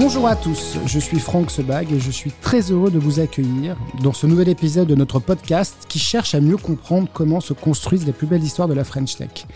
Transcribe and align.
Bonjour 0.00 0.28
à 0.28 0.36
tous, 0.36 0.76
je 0.86 1.00
suis 1.00 1.18
Franck 1.18 1.50
Sebag 1.50 1.92
et 1.92 1.98
je 1.98 2.12
suis 2.12 2.30
très 2.30 2.70
heureux 2.70 2.92
de 2.92 3.00
vous 3.00 3.18
accueillir 3.18 3.76
dans 4.00 4.12
ce 4.12 4.28
nouvel 4.28 4.48
épisode 4.48 4.86
de 4.86 4.94
notre 4.94 5.18
podcast 5.18 5.74
qui 5.88 5.98
cherche 5.98 6.36
à 6.36 6.40
mieux 6.40 6.56
comprendre 6.56 7.08
comment 7.12 7.40
se 7.40 7.52
construisent 7.52 8.06
les 8.06 8.12
plus 8.12 8.28
belles 8.28 8.44
histoires 8.44 8.68
de 8.68 8.74
la 8.74 8.84
French 8.84 9.16
Tech. 9.16 9.46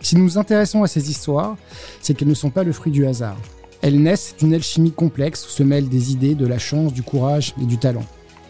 Si 0.00 0.14
nous 0.14 0.22
nous 0.22 0.38
intéressons 0.38 0.84
à 0.84 0.86
ces 0.86 1.10
histoires, 1.10 1.56
c'est 2.00 2.14
qu'elles 2.14 2.28
ne 2.28 2.34
sont 2.34 2.50
pas 2.50 2.62
le 2.62 2.70
fruit 2.70 2.92
du 2.92 3.08
hasard. 3.08 3.36
Elles 3.82 4.00
naissent 4.00 4.36
d'une 4.38 4.54
alchimie 4.54 4.92
complexe 4.92 5.44
où 5.44 5.50
se 5.50 5.64
mêlent 5.64 5.88
des 5.88 6.12
idées, 6.12 6.36
de 6.36 6.46
la 6.46 6.60
chance, 6.60 6.92
du 6.92 7.02
courage 7.02 7.52
et 7.60 7.66
du 7.66 7.76
talent. 7.76 8.04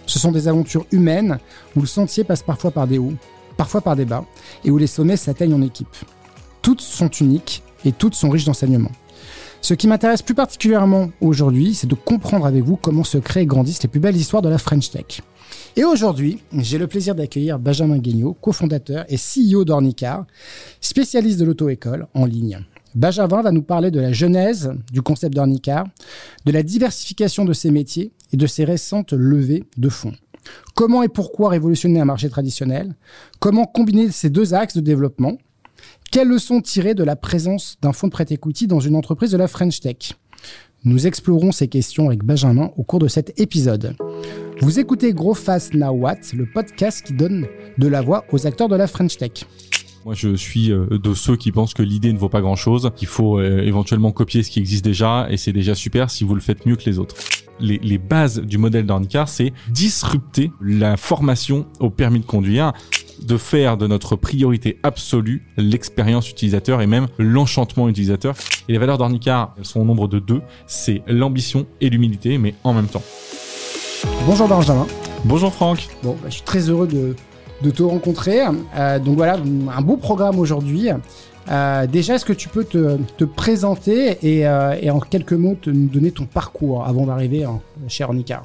Ce 0.04 0.18
sont 0.18 0.32
des 0.32 0.48
aventures 0.48 0.84
humaines 0.92 1.38
où 1.74 1.80
le 1.80 1.86
sentier 1.86 2.24
passe 2.24 2.42
parfois 2.42 2.72
par 2.72 2.86
des 2.86 2.98
hauts, 2.98 3.14
parfois 3.56 3.80
par 3.80 3.96
des 3.96 4.04
bas, 4.04 4.26
et 4.66 4.70
où 4.70 4.76
les 4.76 4.86
sommets 4.86 5.16
s'atteignent 5.16 5.54
en 5.54 5.62
équipe. 5.62 5.96
Toutes 6.60 6.82
sont 6.82 7.08
uniques 7.08 7.62
et 7.86 7.92
toutes 7.92 8.14
sont 8.14 8.28
riches 8.28 8.44
d'enseignements. 8.44 8.92
Ce 9.60 9.74
qui 9.74 9.88
m'intéresse 9.88 10.22
plus 10.22 10.34
particulièrement 10.34 11.10
aujourd'hui, 11.20 11.74
c'est 11.74 11.86
de 11.86 11.94
comprendre 11.94 12.46
avec 12.46 12.64
vous 12.64 12.76
comment 12.76 13.04
se 13.04 13.18
créent 13.18 13.42
et 13.42 13.46
grandissent 13.46 13.82
les 13.82 13.88
plus 13.88 14.00
belles 14.00 14.16
histoires 14.16 14.40
de 14.42 14.48
la 14.48 14.58
French 14.58 14.90
Tech. 14.90 15.20
Et 15.76 15.84
aujourd'hui, 15.84 16.42
j'ai 16.52 16.78
le 16.78 16.86
plaisir 16.86 17.14
d'accueillir 17.14 17.58
Benjamin 17.58 17.98
Guignot, 17.98 18.34
cofondateur 18.34 19.04
et 19.08 19.16
CEO 19.16 19.64
d'Ornicar, 19.64 20.26
spécialiste 20.80 21.40
de 21.40 21.44
l'auto-école 21.44 22.06
en 22.14 22.24
ligne. 22.24 22.64
Benjamin 22.94 23.42
va 23.42 23.52
nous 23.52 23.62
parler 23.62 23.90
de 23.90 24.00
la 24.00 24.12
genèse 24.12 24.72
du 24.92 25.02
concept 25.02 25.34
d'Ornicar, 25.34 25.86
de 26.46 26.52
la 26.52 26.62
diversification 26.62 27.44
de 27.44 27.52
ses 27.52 27.70
métiers 27.70 28.12
et 28.32 28.36
de 28.36 28.46
ses 28.46 28.64
récentes 28.64 29.12
levées 29.12 29.64
de 29.76 29.88
fonds. 29.88 30.14
Comment 30.74 31.02
et 31.02 31.08
pourquoi 31.08 31.50
révolutionner 31.50 32.00
un 32.00 32.04
marché 32.04 32.30
traditionnel? 32.30 32.94
Comment 33.38 33.66
combiner 33.66 34.10
ces 34.10 34.30
deux 34.30 34.54
axes 34.54 34.76
de 34.76 34.80
développement? 34.80 35.36
Quelles 36.10 36.28
leçons 36.28 36.60
tirer 36.60 36.94
de 36.94 37.04
la 37.04 37.16
présence 37.16 37.76
d'un 37.82 37.92
fonds 37.92 38.06
de 38.06 38.12
prêt 38.12 38.26
equity 38.30 38.66
dans 38.66 38.80
une 38.80 38.96
entreprise 38.96 39.30
de 39.30 39.36
la 39.36 39.48
French 39.48 39.80
Tech? 39.80 40.14
Nous 40.84 41.06
explorons 41.06 41.52
ces 41.52 41.68
questions 41.68 42.06
avec 42.06 42.24
Benjamin 42.24 42.70
au 42.76 42.82
cours 42.82 42.98
de 42.98 43.08
cet 43.08 43.38
épisode. 43.38 43.96
Vous 44.60 44.78
écoutez 44.78 45.12
Gros 45.12 45.34
Fast 45.34 45.74
Now 45.74 45.90
What, 45.90 46.18
le 46.34 46.46
podcast 46.46 47.04
qui 47.04 47.12
donne 47.12 47.46
de 47.76 47.88
la 47.88 48.00
voix 48.00 48.24
aux 48.32 48.46
acteurs 48.46 48.68
de 48.68 48.76
la 48.76 48.86
French 48.86 49.16
Tech. 49.16 49.44
Moi, 50.04 50.14
je 50.14 50.34
suis 50.36 50.72
euh, 50.72 50.86
de 50.98 51.12
ceux 51.12 51.36
qui 51.36 51.52
pensent 51.52 51.74
que 51.74 51.82
l'idée 51.82 52.12
ne 52.12 52.18
vaut 52.18 52.28
pas 52.28 52.40
grand-chose, 52.40 52.90
qu'il 52.96 53.08
faut 53.08 53.38
euh, 53.38 53.60
éventuellement 53.60 54.12
copier 54.12 54.42
ce 54.42 54.50
qui 54.50 54.60
existe 54.60 54.84
déjà, 54.84 55.26
et 55.28 55.36
c'est 55.36 55.52
déjà 55.52 55.74
super 55.74 56.10
si 56.10 56.24
vous 56.24 56.34
le 56.34 56.40
faites 56.40 56.64
mieux 56.64 56.76
que 56.76 56.84
les 56.84 56.98
autres. 56.98 57.16
Les, 57.60 57.78
les 57.78 57.98
bases 57.98 58.40
du 58.40 58.58
modèle 58.58 58.86
d'Ornicar, 58.86 59.28
c'est 59.28 59.52
disrupter 59.68 60.50
la 60.60 60.96
formation 60.96 61.66
au 61.80 61.90
permis 61.90 62.20
de 62.20 62.26
conduire 62.26 62.72
de 63.22 63.36
faire 63.36 63.76
de 63.76 63.86
notre 63.86 64.16
priorité 64.16 64.78
absolue 64.82 65.42
l'expérience 65.56 66.30
utilisateur 66.30 66.82
et 66.82 66.86
même 66.86 67.08
l'enchantement 67.18 67.88
utilisateur. 67.88 68.34
Et 68.68 68.72
les 68.72 68.78
valeurs 68.78 68.98
d'Ornicar, 68.98 69.54
elles 69.58 69.64
sont 69.64 69.80
au 69.80 69.84
nombre 69.84 70.08
de 70.08 70.18
deux. 70.18 70.40
C'est 70.66 71.02
l'ambition 71.06 71.66
et 71.80 71.90
l'humilité, 71.90 72.38
mais 72.38 72.54
en 72.64 72.72
même 72.72 72.86
temps. 72.86 73.02
Bonjour 74.26 74.48
Benjamin. 74.48 74.86
Bonjour 75.24 75.52
Franck. 75.52 75.88
Bon, 76.02 76.16
bah, 76.22 76.28
je 76.28 76.34
suis 76.34 76.42
très 76.42 76.70
heureux 76.70 76.86
de, 76.86 77.16
de 77.62 77.70
te 77.70 77.82
rencontrer. 77.82 78.40
Euh, 78.76 78.98
donc 78.98 79.16
voilà, 79.16 79.38
un 79.74 79.82
beau 79.82 79.96
programme 79.96 80.38
aujourd'hui. 80.38 80.88
Euh, 81.50 81.86
déjà, 81.86 82.14
est-ce 82.14 82.24
que 82.24 82.32
tu 82.32 82.48
peux 82.48 82.64
te, 82.64 82.98
te 83.16 83.24
présenter 83.24 84.18
et, 84.22 84.46
euh, 84.46 84.76
et, 84.80 84.90
en 84.90 85.00
quelques 85.00 85.32
mots 85.32 85.56
te, 85.60 85.70
nous 85.70 85.88
donner 85.88 86.10
ton 86.10 86.26
parcours 86.26 86.84
avant 86.84 87.06
d'arriver 87.06 87.46
chez 87.88 88.04
Ornicar 88.04 88.44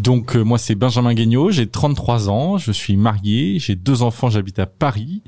donc 0.00 0.36
euh, 0.36 0.42
moi 0.42 0.56
c'est 0.56 0.74
Benjamin 0.74 1.12
Guignot, 1.12 1.50
j'ai 1.50 1.66
33 1.66 2.30
ans, 2.30 2.56
je 2.56 2.72
suis 2.72 2.96
marié, 2.96 3.58
j'ai 3.58 3.76
deux 3.76 4.02
enfants, 4.02 4.30
j'habite 4.30 4.58
à 4.58 4.66
Paris. 4.66 5.22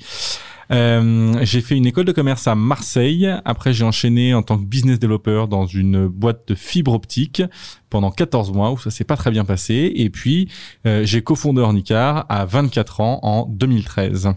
Euh, 0.71 1.39
j'ai 1.43 1.61
fait 1.61 1.77
une 1.77 1.87
école 1.87 2.05
de 2.05 2.13
commerce 2.13 2.47
à 2.47 2.55
Marseille. 2.55 3.29
Après, 3.45 3.73
j'ai 3.75 3.85
enchaîné 3.85 4.35
en 4.35 4.43
tant 4.43 4.57
que 4.57 4.65
business 4.65 4.99
developer 4.99 5.45
dans 5.49 5.67
une 5.67 6.07
boîte 6.09 6.49
de 6.49 6.55
fibre 6.55 6.95
optique 6.95 7.43
pendant 7.91 8.11
14 8.11 8.53
mois 8.53 8.73
où 8.73 8.79
ça 8.79 8.91
s'est 8.91 9.05
pas 9.05 9.17
très 9.17 9.31
bien 9.31 9.45
passé. 9.45 9.93
Et 9.95 10.09
puis, 10.09 10.49
euh, 10.87 11.05
j'ai 11.05 11.23
cofondé 11.23 11.61
Ornicar 11.61 12.25
à 12.29 12.47
24 12.47 13.01
ans 13.01 13.21
en 13.23 13.47
2013. 13.47 14.31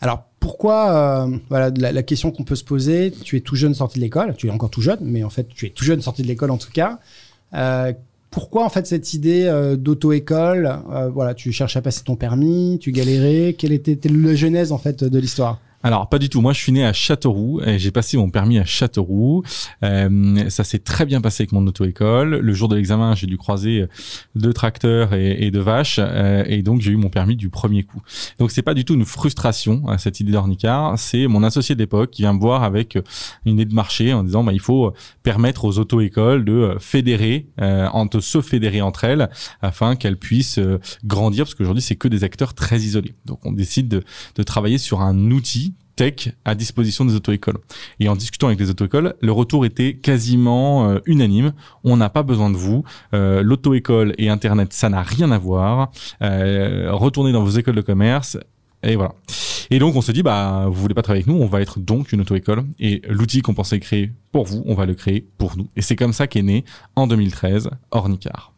Alors, 0.00 0.24
pourquoi 0.44 1.24
euh, 1.24 1.38
Voilà, 1.48 1.70
la, 1.74 2.02
question 2.02 2.30
qu'on 2.30 2.44
peut 2.44 2.54
se 2.54 2.64
poser. 2.64 3.10
Tu 3.10 3.38
es 3.38 3.40
tout 3.40 3.56
jeune 3.56 3.72
sorti 3.72 3.98
de 3.98 4.04
l'école. 4.04 4.34
Tu 4.36 4.48
es 4.48 4.50
encore 4.50 4.68
tout 4.68 4.82
jeune, 4.82 4.98
mais 5.00 5.24
en 5.24 5.30
fait, 5.30 5.48
tu 5.48 5.64
es 5.64 5.70
tout 5.70 5.86
jeune 5.86 6.02
sorti 6.02 6.20
de 6.20 6.26
l'école 6.26 6.50
en 6.50 6.58
tout 6.58 6.70
cas. 6.70 6.98
Euh, 7.54 7.94
pourquoi 8.30 8.62
en 8.62 8.68
fait 8.68 8.86
cette 8.86 9.14
idée 9.14 9.44
euh, 9.46 9.76
d'auto-école 9.76 10.80
Voilà, 11.14 11.32
tu 11.32 11.50
cherches 11.50 11.78
à 11.78 11.80
passer 11.80 12.02
ton 12.04 12.14
permis, 12.16 12.78
tu 12.78 12.92
galérais. 12.92 13.54
Quelle 13.56 13.72
était 13.72 13.98
la 14.06 14.34
genèse 14.34 14.70
en 14.70 14.76
fait 14.76 15.02
de 15.02 15.18
l'histoire? 15.18 15.60
Alors 15.84 16.08
pas 16.08 16.18
du 16.18 16.30
tout. 16.30 16.40
Moi, 16.40 16.54
je 16.54 16.60
suis 16.60 16.72
né 16.72 16.84
à 16.84 16.94
Châteauroux 16.94 17.60
et 17.64 17.78
j'ai 17.78 17.90
passé 17.90 18.16
mon 18.16 18.30
permis 18.30 18.58
à 18.58 18.64
Châteauroux. 18.64 19.42
Euh, 19.82 20.48
ça 20.48 20.64
s'est 20.64 20.78
très 20.78 21.04
bien 21.04 21.20
passé 21.20 21.42
avec 21.42 21.52
mon 21.52 21.66
auto-école. 21.66 22.38
Le 22.38 22.54
jour 22.54 22.68
de 22.68 22.74
l'examen, 22.74 23.14
j'ai 23.14 23.26
dû 23.26 23.36
croiser 23.36 23.86
deux 24.34 24.54
tracteurs 24.54 25.12
et, 25.12 25.50
deux 25.50 25.60
vaches 25.60 26.00
euh, 26.00 26.42
et 26.46 26.62
donc 26.62 26.80
j'ai 26.80 26.90
eu 26.90 26.96
mon 26.96 27.10
permis 27.10 27.36
du 27.36 27.50
premier 27.50 27.82
coup. 27.82 28.00
Donc 28.38 28.50
c'est 28.50 28.62
pas 28.62 28.72
du 28.72 28.86
tout 28.86 28.94
une 28.94 29.04
frustration 29.04 29.86
à 29.86 29.98
cette 29.98 30.20
idée 30.20 30.32
d'ornicar. 30.32 30.98
C'est 30.98 31.26
mon 31.26 31.42
associé 31.42 31.74
d'époque 31.74 32.10
qui 32.10 32.22
vient 32.22 32.32
me 32.32 32.40
voir 32.40 32.62
avec 32.62 32.98
une 33.44 33.52
idée 33.52 33.66
de 33.66 33.74
marché 33.74 34.14
en 34.14 34.24
disant 34.24 34.42
bah 34.42 34.54
il 34.54 34.60
faut 34.60 34.94
permettre 35.22 35.66
aux 35.66 35.78
auto-écoles 35.78 36.46
de 36.46 36.76
fédérer, 36.80 37.48
euh, 37.60 37.88
de 38.10 38.20
se 38.20 38.40
fédérer 38.40 38.80
entre 38.80 39.04
elles 39.04 39.28
afin 39.60 39.96
qu'elles 39.96 40.16
puissent 40.16 40.58
euh, 40.58 40.78
grandir 41.04 41.44
parce 41.44 41.54
qu'aujourd'hui 41.54 41.82
c'est 41.82 41.96
que 41.96 42.08
des 42.08 42.24
acteurs 42.24 42.54
très 42.54 42.78
isolés. 42.78 43.14
Donc 43.26 43.44
on 43.44 43.52
décide 43.52 43.88
de, 43.88 44.02
de 44.34 44.42
travailler 44.42 44.78
sur 44.78 45.02
un 45.02 45.30
outil 45.30 45.73
tech 45.96 46.30
à 46.44 46.54
disposition 46.54 47.04
des 47.04 47.14
auto-écoles. 47.14 47.58
Et 48.00 48.08
en 48.08 48.16
discutant 48.16 48.48
avec 48.48 48.60
les 48.60 48.70
auto-écoles, 48.70 49.14
le 49.20 49.32
retour 49.32 49.64
était 49.64 49.94
quasiment 49.94 50.88
euh, 50.88 50.98
unanime. 51.06 51.52
On 51.82 51.96
n'a 51.96 52.10
pas 52.10 52.22
besoin 52.22 52.50
de 52.50 52.56
vous. 52.56 52.84
Euh, 53.14 53.42
L'auto-école 53.42 54.14
et 54.18 54.28
Internet, 54.28 54.72
ça 54.72 54.88
n'a 54.88 55.02
rien 55.02 55.30
à 55.30 55.38
voir. 55.38 55.90
Euh, 56.22 56.88
retournez 56.92 57.32
dans 57.32 57.44
vos 57.44 57.50
écoles 57.50 57.76
de 57.76 57.80
commerce. 57.80 58.38
Et 58.82 58.96
voilà. 58.96 59.14
Et 59.70 59.78
donc 59.78 59.96
on 59.96 60.02
se 60.02 60.12
dit 60.12 60.22
bah 60.22 60.66
vous 60.66 60.80
voulez 60.80 60.94
pas 60.94 61.02
travailler 61.02 61.24
avec 61.24 61.34
nous, 61.34 61.42
on 61.42 61.46
va 61.46 61.62
être 61.62 61.80
donc 61.80 62.12
une 62.12 62.20
auto-école 62.20 62.64
et 62.78 63.00
l'outil 63.08 63.40
qu'on 63.40 63.54
pensait 63.54 63.80
créer 63.80 64.12
pour 64.30 64.44
vous, 64.44 64.62
on 64.66 64.74
va 64.74 64.84
le 64.84 64.94
créer 64.94 65.26
pour 65.38 65.56
nous. 65.56 65.68
Et 65.74 65.80
c'est 65.80 65.96
comme 65.96 66.12
ça 66.12 66.26
qu'est 66.26 66.42
né 66.42 66.64
en 66.94 67.06
2013 67.06 67.70
Ornicar. 67.90 68.53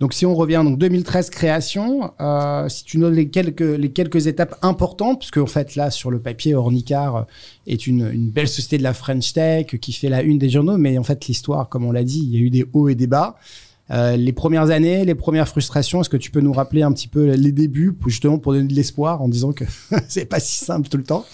Donc 0.00 0.12
si 0.12 0.26
on 0.26 0.34
revient 0.34 0.62
donc 0.64 0.78
2013 0.78 1.30
création, 1.30 2.12
euh, 2.20 2.68
si 2.68 2.84
tu 2.84 2.98
notes 2.98 3.14
les 3.14 3.28
quelques 3.28 3.60
les 3.60 3.90
quelques 3.90 4.26
étapes 4.26 4.56
importantes, 4.62 5.20
puisque 5.20 5.38
en 5.38 5.46
fait 5.46 5.76
là 5.76 5.90
sur 5.90 6.10
le 6.10 6.20
papier 6.20 6.54
Ornicar 6.54 7.26
est 7.66 7.86
une, 7.86 8.10
une 8.12 8.30
belle 8.30 8.48
société 8.48 8.78
de 8.78 8.82
la 8.82 8.94
French 8.94 9.32
Tech 9.32 9.66
qui 9.80 9.92
fait 9.92 10.08
la 10.08 10.22
une 10.22 10.38
des 10.38 10.50
journaux, 10.50 10.78
mais 10.78 10.98
en 10.98 11.04
fait 11.04 11.26
l'histoire, 11.26 11.68
comme 11.68 11.84
on 11.84 11.92
l'a 11.92 12.04
dit, 12.04 12.20
il 12.20 12.30
y 12.30 12.36
a 12.36 12.40
eu 12.40 12.50
des 12.50 12.66
hauts 12.72 12.88
et 12.88 12.94
des 12.94 13.06
bas. 13.06 13.36
Euh, 13.90 14.16
les 14.16 14.32
premières 14.32 14.70
années, 14.70 15.04
les 15.04 15.14
premières 15.14 15.46
frustrations, 15.46 16.00
est-ce 16.00 16.08
que 16.08 16.16
tu 16.16 16.30
peux 16.30 16.40
nous 16.40 16.52
rappeler 16.52 16.82
un 16.82 16.92
petit 16.92 17.08
peu 17.08 17.32
les 17.32 17.52
débuts, 17.52 17.94
justement 18.06 18.38
pour 18.38 18.54
donner 18.54 18.68
de 18.68 18.74
l'espoir 18.74 19.20
en 19.20 19.28
disant 19.28 19.52
que 19.52 19.64
c'est 20.08 20.24
pas 20.24 20.40
si 20.40 20.64
simple 20.64 20.88
tout 20.88 20.96
le 20.96 21.04
temps? 21.04 21.24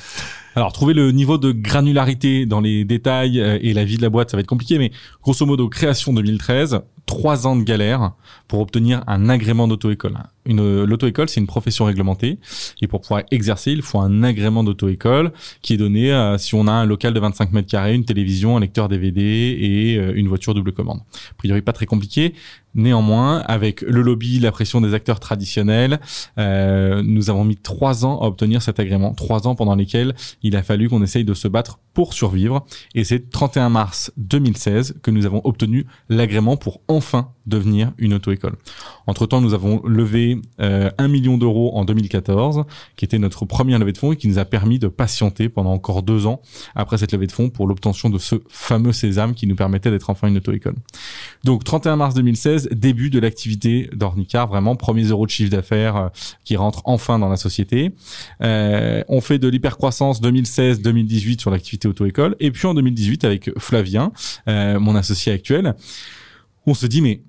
Alors, 0.56 0.72
trouver 0.72 0.94
le 0.94 1.12
niveau 1.12 1.38
de 1.38 1.52
granularité 1.52 2.44
dans 2.44 2.60
les 2.60 2.84
détails 2.84 3.40
euh, 3.40 3.58
et 3.62 3.72
la 3.72 3.84
vie 3.84 3.96
de 3.96 4.02
la 4.02 4.10
boîte, 4.10 4.30
ça 4.30 4.36
va 4.36 4.40
être 4.40 4.48
compliqué, 4.48 4.78
mais 4.78 4.90
grosso 5.22 5.46
modo, 5.46 5.68
création 5.68 6.12
2013, 6.12 6.80
trois 7.10 7.48
ans 7.48 7.56
de 7.56 7.64
galère 7.64 8.12
pour 8.46 8.60
obtenir 8.60 9.02
un 9.08 9.28
agrément 9.28 9.66
d'auto-école. 9.66 10.16
Une, 10.46 10.84
l'auto-école, 10.84 11.28
c'est 11.28 11.40
une 11.40 11.48
profession 11.48 11.84
réglementée. 11.84 12.38
Et 12.80 12.86
pour 12.86 13.00
pouvoir 13.00 13.22
exercer, 13.32 13.72
il 13.72 13.82
faut 13.82 13.98
un 13.98 14.22
agrément 14.22 14.62
d'auto-école 14.62 15.32
qui 15.60 15.74
est 15.74 15.76
donné 15.76 16.12
euh, 16.12 16.38
si 16.38 16.54
on 16.54 16.68
a 16.68 16.72
un 16.72 16.86
local 16.86 17.12
de 17.12 17.18
25 17.18 17.52
mètres 17.52 17.68
carrés, 17.68 17.94
une 17.96 18.04
télévision, 18.04 18.56
un 18.56 18.60
lecteur 18.60 18.88
DVD 18.88 19.20
et 19.60 19.96
euh, 19.96 20.12
une 20.14 20.28
voiture 20.28 20.54
double 20.54 20.72
commande. 20.72 21.00
A 21.32 21.34
priori, 21.36 21.62
pas 21.62 21.72
très 21.72 21.86
compliqué. 21.86 22.32
Néanmoins, 22.74 23.38
avec 23.46 23.80
le 23.82 24.00
lobby, 24.00 24.38
la 24.38 24.52
pression 24.52 24.80
des 24.80 24.94
acteurs 24.94 25.18
traditionnels, 25.18 25.98
euh, 26.38 27.02
nous 27.04 27.28
avons 27.28 27.44
mis 27.44 27.56
trois 27.56 28.04
ans 28.04 28.20
à 28.20 28.26
obtenir 28.26 28.62
cet 28.62 28.78
agrément. 28.78 29.12
Trois 29.14 29.48
ans 29.48 29.56
pendant 29.56 29.74
lesquels 29.74 30.14
il 30.44 30.54
a 30.54 30.62
fallu 30.62 30.88
qu'on 30.88 31.02
essaye 31.02 31.24
de 31.24 31.34
se 31.34 31.48
battre 31.48 31.80
pour 31.94 32.14
survivre. 32.14 32.64
Et 32.94 33.02
c'est 33.02 33.30
31 33.30 33.70
mars 33.70 34.12
2016 34.18 35.00
que 35.02 35.10
nous 35.10 35.26
avons 35.26 35.40
obtenu 35.42 35.86
l'agrément 36.08 36.56
pour 36.56 36.80
enfin 36.86 36.99
devenir 37.46 37.92
une 37.98 38.14
auto-école. 38.14 38.56
Entre-temps, 39.06 39.40
nous 39.40 39.54
avons 39.54 39.82
levé 39.84 40.40
euh, 40.60 40.90
1 40.98 41.08
million 41.08 41.36
d'euros 41.36 41.72
en 41.74 41.84
2014, 41.84 42.64
qui 42.96 43.04
était 43.04 43.18
notre 43.18 43.44
première 43.44 43.78
levée 43.78 43.92
de 43.92 43.98
fonds 43.98 44.12
et 44.12 44.16
qui 44.16 44.28
nous 44.28 44.38
a 44.38 44.44
permis 44.44 44.78
de 44.78 44.88
patienter 44.88 45.48
pendant 45.48 45.72
encore 45.72 46.02
deux 46.02 46.26
ans 46.26 46.40
après 46.74 46.98
cette 46.98 47.12
levée 47.12 47.26
de 47.26 47.32
fonds 47.32 47.50
pour 47.50 47.66
l'obtention 47.66 48.08
de 48.10 48.18
ce 48.18 48.36
fameux 48.48 48.92
sésame 48.92 49.34
qui 49.34 49.46
nous 49.46 49.56
permettait 49.56 49.90
d'être 49.90 50.10
enfin 50.10 50.28
une 50.28 50.36
auto-école. 50.36 50.76
Donc 51.44 51.64
31 51.64 51.96
mars 51.96 52.14
2016, 52.14 52.68
début 52.72 53.10
de 53.10 53.18
l'activité 53.18 53.90
d'Ornicar, 53.92 54.46
vraiment 54.46 54.76
premier 54.76 55.04
euro 55.04 55.26
de 55.26 55.30
chiffre 55.30 55.50
d'affaires 55.50 55.96
euh, 55.96 56.08
qui 56.44 56.56
rentre 56.56 56.82
enfin 56.84 57.18
dans 57.18 57.28
la 57.28 57.36
société. 57.36 57.92
Euh, 58.42 59.02
on 59.08 59.20
fait 59.20 59.38
de 59.38 59.48
l'hypercroissance 59.48 60.22
2016-2018 60.22 61.40
sur 61.40 61.50
l'activité 61.50 61.88
auto-école 61.88 62.36
et 62.40 62.50
puis 62.50 62.66
en 62.66 62.74
2018 62.74 63.24
avec 63.24 63.58
Flavien, 63.58 64.12
euh, 64.48 64.78
mon 64.78 64.94
associé 64.94 65.32
actuel, 65.32 65.74
on 66.70 66.74
se 66.74 66.86
dit 66.86 67.02
mais 67.02 67.22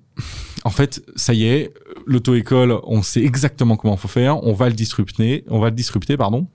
en 0.64 0.70
fait, 0.70 1.02
ça 1.16 1.34
y 1.34 1.44
est, 1.44 1.74
l'auto-école, 2.06 2.78
on 2.84 3.02
sait 3.02 3.22
exactement 3.22 3.76
comment 3.76 3.96
faut 3.96 4.08
faire, 4.08 4.44
on 4.44 4.52
va 4.52 4.68
le 4.68 4.74
disrupter, 4.74 5.44
on 5.48 5.58
va 5.58 5.70
le 5.70 5.76
disrupter, 5.76 6.16
pardon. 6.16 6.46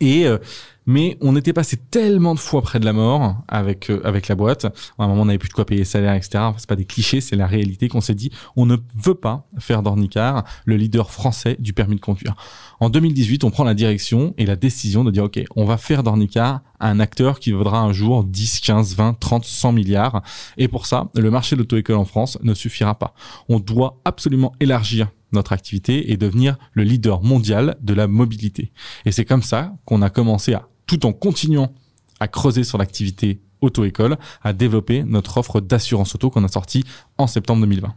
Et 0.00 0.26
euh, 0.26 0.38
mais 0.86 1.16
on 1.20 1.36
était 1.36 1.52
passé 1.52 1.76
tellement 1.76 2.34
de 2.34 2.40
fois 2.40 2.62
près 2.62 2.80
de 2.80 2.84
la 2.84 2.92
mort 2.92 3.36
avec 3.48 3.90
euh, 3.90 4.00
avec 4.04 4.28
la 4.28 4.34
boîte. 4.34 4.64
À 4.64 5.04
un 5.04 5.08
moment, 5.08 5.22
on 5.22 5.24
n'avait 5.26 5.38
plus 5.38 5.48
de 5.48 5.54
quoi 5.54 5.64
payer 5.64 5.84
salaire, 5.84 6.14
etc. 6.14 6.44
C'est 6.56 6.68
pas 6.68 6.76
des 6.76 6.84
clichés, 6.84 7.20
c'est 7.20 7.36
la 7.36 7.46
réalité 7.46 7.88
qu'on 7.88 8.00
s'est 8.00 8.14
dit. 8.14 8.30
On 8.56 8.66
ne 8.66 8.76
veut 8.94 9.14
pas 9.14 9.46
faire 9.58 9.82
d'Ornicar 9.82 10.44
le 10.64 10.76
leader 10.76 11.10
français 11.10 11.56
du 11.58 11.72
permis 11.72 11.96
de 11.96 12.00
conduire. 12.00 12.34
En 12.82 12.90
2018, 12.90 13.44
on 13.44 13.52
prend 13.52 13.62
la 13.62 13.74
direction 13.74 14.34
et 14.38 14.44
la 14.44 14.56
décision 14.56 15.04
de 15.04 15.12
dire 15.12 15.22
ok, 15.22 15.40
on 15.54 15.64
va 15.64 15.76
faire 15.76 16.02
d'Ornicar 16.02 16.62
un 16.80 16.98
acteur 16.98 17.38
qui 17.38 17.52
vaudra 17.52 17.78
un 17.78 17.92
jour 17.92 18.24
10, 18.24 18.58
15, 18.58 18.96
20, 18.96 19.20
30, 19.20 19.44
100 19.44 19.70
milliards. 19.70 20.20
Et 20.58 20.66
pour 20.66 20.86
ça, 20.86 21.08
le 21.14 21.30
marché 21.30 21.54
de 21.54 21.60
l'auto-école 21.60 21.94
en 21.94 22.04
France 22.04 22.38
ne 22.42 22.54
suffira 22.54 22.98
pas. 22.98 23.14
On 23.48 23.60
doit 23.60 24.00
absolument 24.04 24.52
élargir 24.58 25.12
notre 25.30 25.52
activité 25.52 26.10
et 26.10 26.16
devenir 26.16 26.56
le 26.72 26.82
leader 26.82 27.22
mondial 27.22 27.76
de 27.82 27.94
la 27.94 28.08
mobilité. 28.08 28.72
Et 29.04 29.12
c'est 29.12 29.24
comme 29.24 29.44
ça 29.44 29.76
qu'on 29.84 30.02
a 30.02 30.10
commencé 30.10 30.52
à, 30.52 30.66
tout 30.88 31.06
en 31.06 31.12
continuant 31.12 31.72
à 32.18 32.26
creuser 32.26 32.64
sur 32.64 32.78
l'activité 32.78 33.42
auto-école, 33.60 34.16
à 34.42 34.52
développer 34.52 35.04
notre 35.04 35.38
offre 35.38 35.60
d'assurance 35.60 36.16
auto 36.16 36.30
qu'on 36.30 36.42
a 36.42 36.48
sortie 36.48 36.82
en 37.16 37.28
septembre 37.28 37.60
2020. 37.60 37.94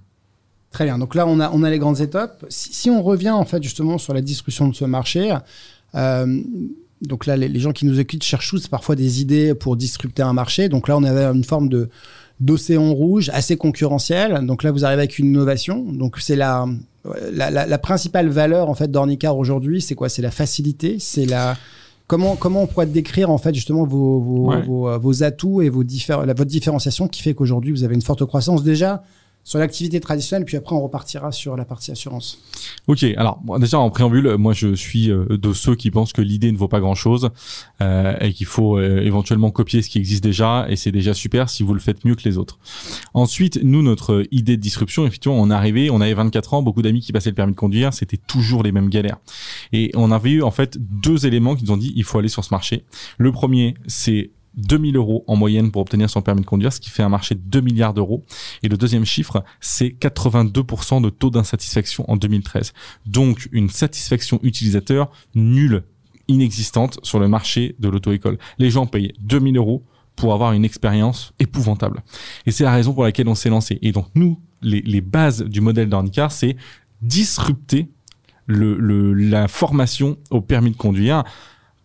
Très 0.75 0.83
bien. 0.83 0.97
Donc 0.97 1.15
là, 1.15 1.25
on 1.25 1.39
a, 1.39 1.49
on 1.51 1.63
a 1.63 1.69
les 1.69 1.79
grandes 1.79 2.01
étapes. 2.01 2.43
Si, 2.49 2.89
on 2.89 3.01
revient 3.01 3.29
en 3.29 3.45
fait 3.45 3.63
justement 3.63 3.97
sur 3.97 4.13
la 4.13 4.19
distribution 4.19 4.67
de 4.67 4.75
ce 4.75 4.83
marché, 4.83 5.33
euh, 5.95 6.41
donc 7.01 7.25
là, 7.25 7.37
les, 7.37 7.59
gens 7.61 7.71
qui 7.71 7.85
nous 7.85 7.97
écoutent 7.97 8.23
cherchent 8.23 8.49
tous 8.49 8.67
parfois 8.67 8.97
des 8.97 9.21
idées 9.21 9.55
pour 9.55 9.77
disrupter 9.77 10.21
un 10.21 10.33
marché. 10.33 10.67
Donc 10.67 10.89
là, 10.89 10.97
on 10.97 11.03
avait 11.05 11.23
une 11.33 11.45
forme 11.45 11.69
de 11.69 11.87
d'océan 12.41 12.93
rouge 12.93 13.29
assez 13.33 13.55
concurrentiel. 13.55 14.45
Donc 14.45 14.63
là, 14.63 14.71
vous 14.73 14.83
arrivez 14.83 15.03
avec 15.03 15.17
une 15.17 15.27
innovation. 15.27 15.81
Donc 15.93 16.17
c'est 16.19 16.35
la, 16.35 16.65
la, 17.31 17.77
principale 17.77 18.27
valeur 18.27 18.67
en 18.67 18.75
fait 18.75 18.91
d'Ornicar 18.91 19.37
aujourd'hui, 19.37 19.81
c'est 19.81 19.95
quoi? 19.95 20.09
C'est 20.09 20.21
la 20.21 20.31
facilité, 20.31 20.97
c'est 20.99 21.25
la 21.25 21.55
comment 22.07 22.35
comment 22.35 22.63
on 22.63 22.67
pourrait 22.67 22.87
décrire 22.87 23.31
en 23.31 23.37
fait 23.37 23.55
justement 23.55 23.85
vos 23.85 24.19
vos, 24.19 24.99
vos, 24.99 25.23
atouts 25.23 25.61
et 25.61 25.69
vos 25.69 25.83
la, 26.09 26.33
votre 26.33 26.51
différenciation 26.51 27.07
qui 27.07 27.21
fait 27.21 27.33
qu'aujourd'hui 27.33 27.71
vous 27.71 27.85
avez 27.85 27.95
une 27.95 28.01
forte 28.01 28.25
croissance 28.25 28.61
déjà 28.61 29.03
sur 29.45 29.59
l'activité 29.59 29.99
traditionnelle, 29.99 30.43
puis 30.43 30.57
après 30.57 30.75
on 30.75 30.81
repartira 30.81 31.31
sur 31.31 31.55
la 31.55 31.65
partie 31.65 31.91
assurance. 31.91 32.39
Ok, 32.87 33.03
alors 33.15 33.39
déjà 33.59 33.77
en 33.79 33.91
préambule, 33.91 34.35
moi 34.37 34.53
je 34.53 34.73
suis 34.73 35.11
euh, 35.11 35.25
de 35.29 35.53
ceux 35.53 35.75
qui 35.75 35.91
pensent 35.91 36.13
que 36.13 36.21
l'idée 36.23 36.51
ne 36.51 36.57
vaut 36.57 36.67
pas 36.67 36.79
grand-chose 36.79 37.29
euh, 37.79 38.17
et 38.19 38.33
qu'il 38.33 38.47
faut 38.47 38.79
euh, 38.79 39.01
éventuellement 39.01 39.51
copier 39.51 39.83
ce 39.83 39.89
qui 39.89 39.99
existe 39.99 40.23
déjà 40.23 40.65
et 40.67 40.75
c'est 40.75 40.91
déjà 40.91 41.13
super 41.13 41.47
si 41.47 41.61
vous 41.61 41.75
le 41.75 41.79
faites 41.79 42.03
mieux 42.05 42.15
que 42.15 42.23
les 42.23 42.39
autres. 42.39 42.57
Ensuite, 43.13 43.59
nous 43.63 43.83
notre 43.83 44.25
idée 44.31 44.57
de 44.57 44.61
disruption, 44.61 45.05
effectivement, 45.05 45.39
on 45.39 45.51
arrivé, 45.51 45.91
on 45.91 46.01
avait 46.01 46.15
24 46.15 46.55
ans, 46.55 46.61
beaucoup 46.63 46.81
d'amis 46.81 47.01
qui 47.01 47.13
passaient 47.13 47.29
le 47.29 47.35
permis 47.35 47.53
de 47.53 47.57
conduire, 47.57 47.93
c'était 47.93 48.17
toujours 48.17 48.63
les 48.63 48.71
mêmes 48.71 48.89
galères. 48.89 49.17
Et 49.73 49.91
on 49.93 50.11
avait 50.11 50.31
eu 50.31 50.41
en 50.41 50.51
fait 50.51 50.77
deux 50.79 51.27
éléments 51.27 51.55
qui 51.55 51.65
nous 51.65 51.71
ont 51.71 51.77
dit 51.77 51.93
il 51.95 52.03
faut 52.03 52.17
aller 52.17 52.29
sur 52.29 52.43
ce 52.43 52.51
marché. 52.51 52.83
Le 53.19 53.31
premier, 53.31 53.75
c'est 53.85 54.31
2000 54.57 54.95
euros 54.95 55.23
en 55.27 55.35
moyenne 55.35 55.71
pour 55.71 55.81
obtenir 55.81 56.09
son 56.09 56.21
permis 56.21 56.41
de 56.41 56.45
conduire, 56.45 56.71
ce 56.71 56.79
qui 56.79 56.89
fait 56.89 57.03
un 57.03 57.09
marché 57.09 57.35
de 57.35 57.41
2 57.41 57.61
milliards 57.61 57.93
d'euros. 57.93 58.25
Et 58.63 58.69
le 58.69 58.77
deuxième 58.77 59.05
chiffre, 59.05 59.43
c'est 59.59 59.89
82% 59.89 61.01
de 61.01 61.09
taux 61.09 61.29
d'insatisfaction 61.29 62.09
en 62.09 62.17
2013. 62.17 62.73
Donc 63.05 63.47
une 63.51 63.69
satisfaction 63.69 64.39
utilisateur 64.43 65.11
nulle, 65.33 65.83
inexistante 66.27 66.99
sur 67.03 67.19
le 67.19 67.27
marché 67.27 67.75
de 67.79 67.89
l'auto-école. 67.89 68.37
Les 68.57 68.69
gens 68.69 68.85
payent 68.85 69.13
2000 69.19 69.57
euros 69.57 69.83
pour 70.15 70.33
avoir 70.33 70.53
une 70.53 70.65
expérience 70.65 71.33
épouvantable. 71.39 72.03
Et 72.45 72.51
c'est 72.51 72.63
la 72.63 72.71
raison 72.71 72.93
pour 72.93 73.03
laquelle 73.03 73.27
on 73.27 73.35
s'est 73.35 73.49
lancé. 73.49 73.79
Et 73.81 73.91
donc 73.91 74.07
nous, 74.15 74.39
les, 74.61 75.01
bases 75.01 75.43
du 75.43 75.61
modèle 75.61 75.89
d'Ornicar, 75.89 76.31
c'est 76.31 76.55
disrupter 77.01 77.89
le, 78.47 79.13
la 79.13 79.47
formation 79.47 80.17
au 80.29 80.41
permis 80.41 80.71
de 80.71 80.77
conduire 80.77 81.23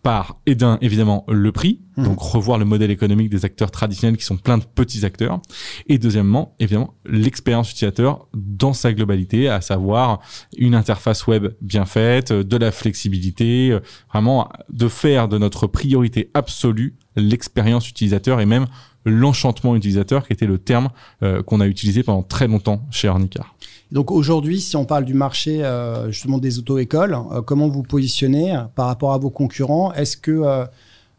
par, 0.03 0.39
et 0.45 0.55
d'un, 0.55 0.77
évidemment, 0.81 1.25
le 1.27 1.51
prix, 1.51 1.81
mmh. 1.95 2.03
donc 2.03 2.19
revoir 2.19 2.57
le 2.57 2.65
modèle 2.65 2.91
économique 2.91 3.29
des 3.29 3.45
acteurs 3.45 3.69
traditionnels 3.69 4.17
qui 4.17 4.25
sont 4.25 4.37
plein 4.37 4.57
de 4.57 4.63
petits 4.63 5.05
acteurs, 5.05 5.39
et 5.87 5.97
deuxièmement, 5.97 6.55
évidemment, 6.59 6.95
l'expérience 7.05 7.69
utilisateur 7.71 8.27
dans 8.33 8.73
sa 8.73 8.93
globalité, 8.93 9.47
à 9.47 9.61
savoir 9.61 10.19
une 10.57 10.75
interface 10.75 11.27
web 11.27 11.53
bien 11.61 11.85
faite, 11.85 12.33
de 12.33 12.57
la 12.57 12.71
flexibilité, 12.71 13.77
vraiment 14.09 14.49
de 14.69 14.87
faire 14.87 15.27
de 15.27 15.37
notre 15.37 15.67
priorité 15.67 16.31
absolue 16.33 16.95
l'expérience 17.15 17.89
utilisateur 17.89 18.39
et 18.39 18.45
même 18.45 18.67
l'enchantement 19.05 19.75
utilisateur, 19.75 20.27
qui 20.27 20.33
était 20.33 20.45
le 20.45 20.57
terme 20.57 20.89
euh, 21.23 21.41
qu'on 21.41 21.59
a 21.59 21.67
utilisé 21.67 22.03
pendant 22.03 22.23
très 22.23 22.47
longtemps 22.47 22.85
chez 22.91 23.07
Arnicar. 23.07 23.55
Donc 23.91 24.09
aujourd'hui, 24.09 24.61
si 24.61 24.77
on 24.77 24.85
parle 24.85 25.03
du 25.03 25.13
marché 25.13 25.63
euh, 25.63 26.11
justement 26.11 26.37
des 26.37 26.59
auto-écoles, 26.59 27.17
euh, 27.31 27.41
comment 27.41 27.67
vous 27.67 27.83
positionnez 27.83 28.57
par 28.75 28.87
rapport 28.87 29.13
à 29.13 29.17
vos 29.17 29.29
concurrents? 29.29 29.91
Est-ce 29.93 30.15
que 30.15 30.31
euh, 30.31 30.65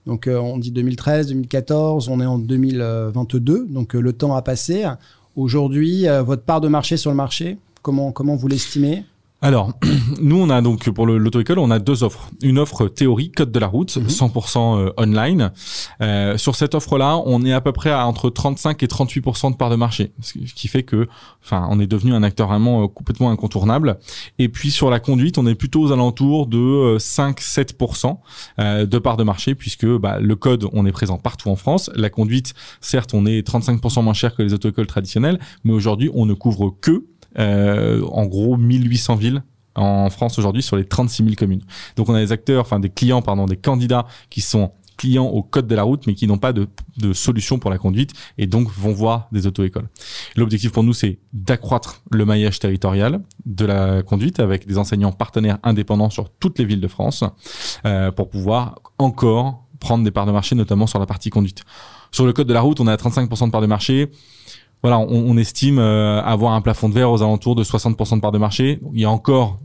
donc 0.06 0.28
on 0.28 0.58
dit 0.58 0.72
2013, 0.72 1.28
2014, 1.28 2.08
on 2.08 2.20
est 2.20 2.26
en 2.26 2.38
2022, 2.38 3.66
donc 3.68 3.94
le 3.94 4.12
temps 4.12 4.34
a 4.34 4.42
passé. 4.42 4.84
Aujourd'hui, 5.36 6.06
votre 6.24 6.42
part 6.42 6.60
de 6.60 6.66
marché 6.66 6.96
sur 6.96 7.10
le 7.10 7.16
marché, 7.16 7.56
comment 7.82 8.10
comment 8.10 8.34
vous 8.34 8.48
l'estimez? 8.48 9.04
Alors, 9.42 9.72
nous, 10.22 10.40
on 10.40 10.50
a 10.50 10.62
donc 10.62 10.88
pour 10.90 11.04
l'auto-école, 11.04 11.58
on 11.58 11.72
a 11.72 11.80
deux 11.80 12.04
offres. 12.04 12.30
Une 12.42 12.60
offre 12.60 12.86
théorie, 12.86 13.32
code 13.32 13.50
de 13.50 13.58
la 13.58 13.66
route, 13.66 13.90
100% 13.90 14.28
mhm. 14.30 14.86
euh, 14.86 14.92
online. 14.96 15.50
Euh, 16.00 16.38
sur 16.38 16.54
cette 16.54 16.76
offre-là, 16.76 17.20
on 17.26 17.44
est 17.44 17.52
à 17.52 17.60
peu 17.60 17.72
près 17.72 17.90
à 17.90 18.06
entre 18.06 18.30
35 18.30 18.80
et 18.84 18.86
38% 18.86 19.50
de 19.50 19.56
part 19.56 19.68
de 19.68 19.74
marché, 19.74 20.12
ce 20.20 20.38
qui 20.38 20.68
fait 20.68 20.84
que, 20.84 21.08
enfin, 21.42 21.66
on 21.70 21.80
est 21.80 21.88
devenu 21.88 22.14
un 22.14 22.22
acteur 22.22 22.46
vraiment 22.46 22.84
euh, 22.84 22.86
complètement 22.86 23.32
incontournable. 23.32 23.98
Et 24.38 24.48
puis 24.48 24.70
sur 24.70 24.90
la 24.90 25.00
conduite, 25.00 25.38
on 25.38 25.46
est 25.48 25.56
plutôt 25.56 25.82
aux 25.82 25.92
alentours 25.92 26.46
de 26.46 26.98
5-7% 26.98 28.18
de 28.58 28.98
part 28.98 29.16
de 29.16 29.24
marché, 29.24 29.56
puisque 29.56 29.86
bah, 29.86 30.20
le 30.20 30.36
code, 30.36 30.68
on 30.72 30.86
est 30.86 30.92
présent 30.92 31.18
partout 31.18 31.48
en 31.48 31.56
France. 31.56 31.90
La 31.96 32.10
conduite, 32.10 32.54
certes, 32.80 33.12
on 33.12 33.26
est 33.26 33.46
35% 33.46 34.04
moins 34.04 34.14
cher 34.14 34.36
que 34.36 34.42
les 34.42 34.54
auto-écoles 34.54 34.86
traditionnelles, 34.86 35.40
mais 35.64 35.72
aujourd'hui, 35.72 36.10
on 36.14 36.26
ne 36.26 36.34
couvre 36.34 36.76
que 36.80 36.92
euh, 36.92 37.11
en 37.36 38.26
gros 38.26 38.56
1800 38.56 39.16
villes 39.16 39.42
en 39.74 40.10
France 40.10 40.38
aujourd'hui 40.38 40.62
sur 40.62 40.76
les 40.76 40.84
36 40.84 41.24
000 41.24 41.34
communes. 41.36 41.62
Donc 41.96 42.08
on 42.08 42.14
a 42.14 42.20
des 42.20 42.32
acteurs, 42.32 42.62
enfin 42.62 42.80
des 42.80 42.90
clients, 42.90 43.22
pardon, 43.22 43.46
des 43.46 43.56
candidats 43.56 44.06
qui 44.30 44.40
sont 44.40 44.72
clients 44.96 45.24
au 45.24 45.42
code 45.42 45.66
de 45.66 45.74
la 45.74 45.82
route 45.82 46.06
mais 46.06 46.14
qui 46.14 46.26
n'ont 46.26 46.38
pas 46.38 46.52
de, 46.52 46.68
de 46.98 47.12
solution 47.12 47.58
pour 47.58 47.70
la 47.70 47.78
conduite 47.78 48.12
et 48.38 48.46
donc 48.46 48.70
vont 48.70 48.92
voir 48.92 49.28
des 49.32 49.46
auto-écoles. 49.46 49.88
L'objectif 50.36 50.70
pour 50.70 50.84
nous 50.84 50.92
c'est 50.92 51.18
d'accroître 51.32 52.02
le 52.10 52.24
maillage 52.24 52.58
territorial 52.58 53.22
de 53.46 53.64
la 53.64 54.02
conduite 54.02 54.38
avec 54.38 54.66
des 54.66 54.78
enseignants 54.78 55.10
partenaires 55.10 55.58
indépendants 55.62 56.10
sur 56.10 56.28
toutes 56.30 56.58
les 56.58 56.64
villes 56.64 56.80
de 56.80 56.88
France 56.88 57.24
euh, 57.86 58.12
pour 58.12 58.28
pouvoir 58.28 58.80
encore 58.98 59.64
prendre 59.80 60.04
des 60.04 60.10
parts 60.10 60.26
de 60.26 60.32
marché 60.32 60.54
notamment 60.54 60.86
sur 60.86 61.00
la 61.00 61.06
partie 61.06 61.30
conduite. 61.30 61.64
Sur 62.12 62.26
le 62.26 62.32
code 62.32 62.46
de 62.46 62.54
la 62.54 62.60
route 62.60 62.78
on 62.78 62.86
a 62.86 62.94
35% 62.94 63.46
de 63.46 63.50
parts 63.50 63.62
de 63.62 63.66
marché 63.66 64.10
voilà, 64.82 64.98
on, 64.98 65.36
estime 65.36 65.78
euh, 65.78 66.20
avoir 66.22 66.54
un 66.54 66.60
plafond 66.60 66.88
de 66.88 66.94
verre 66.94 67.10
aux 67.10 67.22
alentours 67.22 67.54
de 67.54 67.62
60% 67.62 68.16
de 68.16 68.20
parts 68.20 68.32
de 68.32 68.38
marché. 68.38 68.80
Il 68.92 69.00
y 69.00 69.04
a 69.04 69.10
encore 69.10 69.60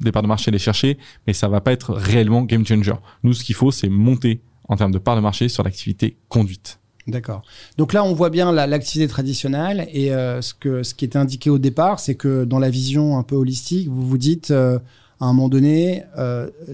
des 0.00 0.10
parts 0.10 0.22
de 0.22 0.28
marché 0.28 0.48
à 0.48 0.52
les 0.52 0.58
chercher, 0.58 0.96
mais 1.26 1.34
ça 1.34 1.48
va 1.48 1.60
pas 1.60 1.72
être 1.72 1.92
réellement 1.92 2.42
game 2.42 2.66
changer. 2.66 2.94
Nous, 3.22 3.34
ce 3.34 3.44
qu'il 3.44 3.54
faut, 3.54 3.70
c'est 3.70 3.90
monter 3.90 4.40
en 4.68 4.76
termes 4.76 4.90
de 4.90 4.98
parts 4.98 5.16
de 5.16 5.20
marché 5.20 5.50
sur 5.50 5.62
l'activité 5.62 6.16
conduite. 6.30 6.80
D'accord. 7.06 7.42
Donc 7.76 7.92
là, 7.92 8.02
on 8.04 8.14
voit 8.14 8.30
bien 8.30 8.50
l'activité 8.52 9.06
traditionnelle 9.06 9.86
et 9.92 10.14
euh, 10.14 10.40
ce 10.40 10.94
qui 10.94 11.04
était 11.04 11.18
indiqué 11.18 11.50
au 11.50 11.58
départ, 11.58 12.00
c'est 12.00 12.14
que 12.14 12.44
dans 12.44 12.58
la 12.58 12.70
vision 12.70 13.18
un 13.18 13.22
peu 13.22 13.36
holistique, 13.36 13.88
vous 13.88 14.08
vous 14.08 14.16
dites 14.16 14.50
euh, 14.50 14.78
à 15.20 15.26
un 15.26 15.34
moment 15.34 15.50
donné, 15.50 16.02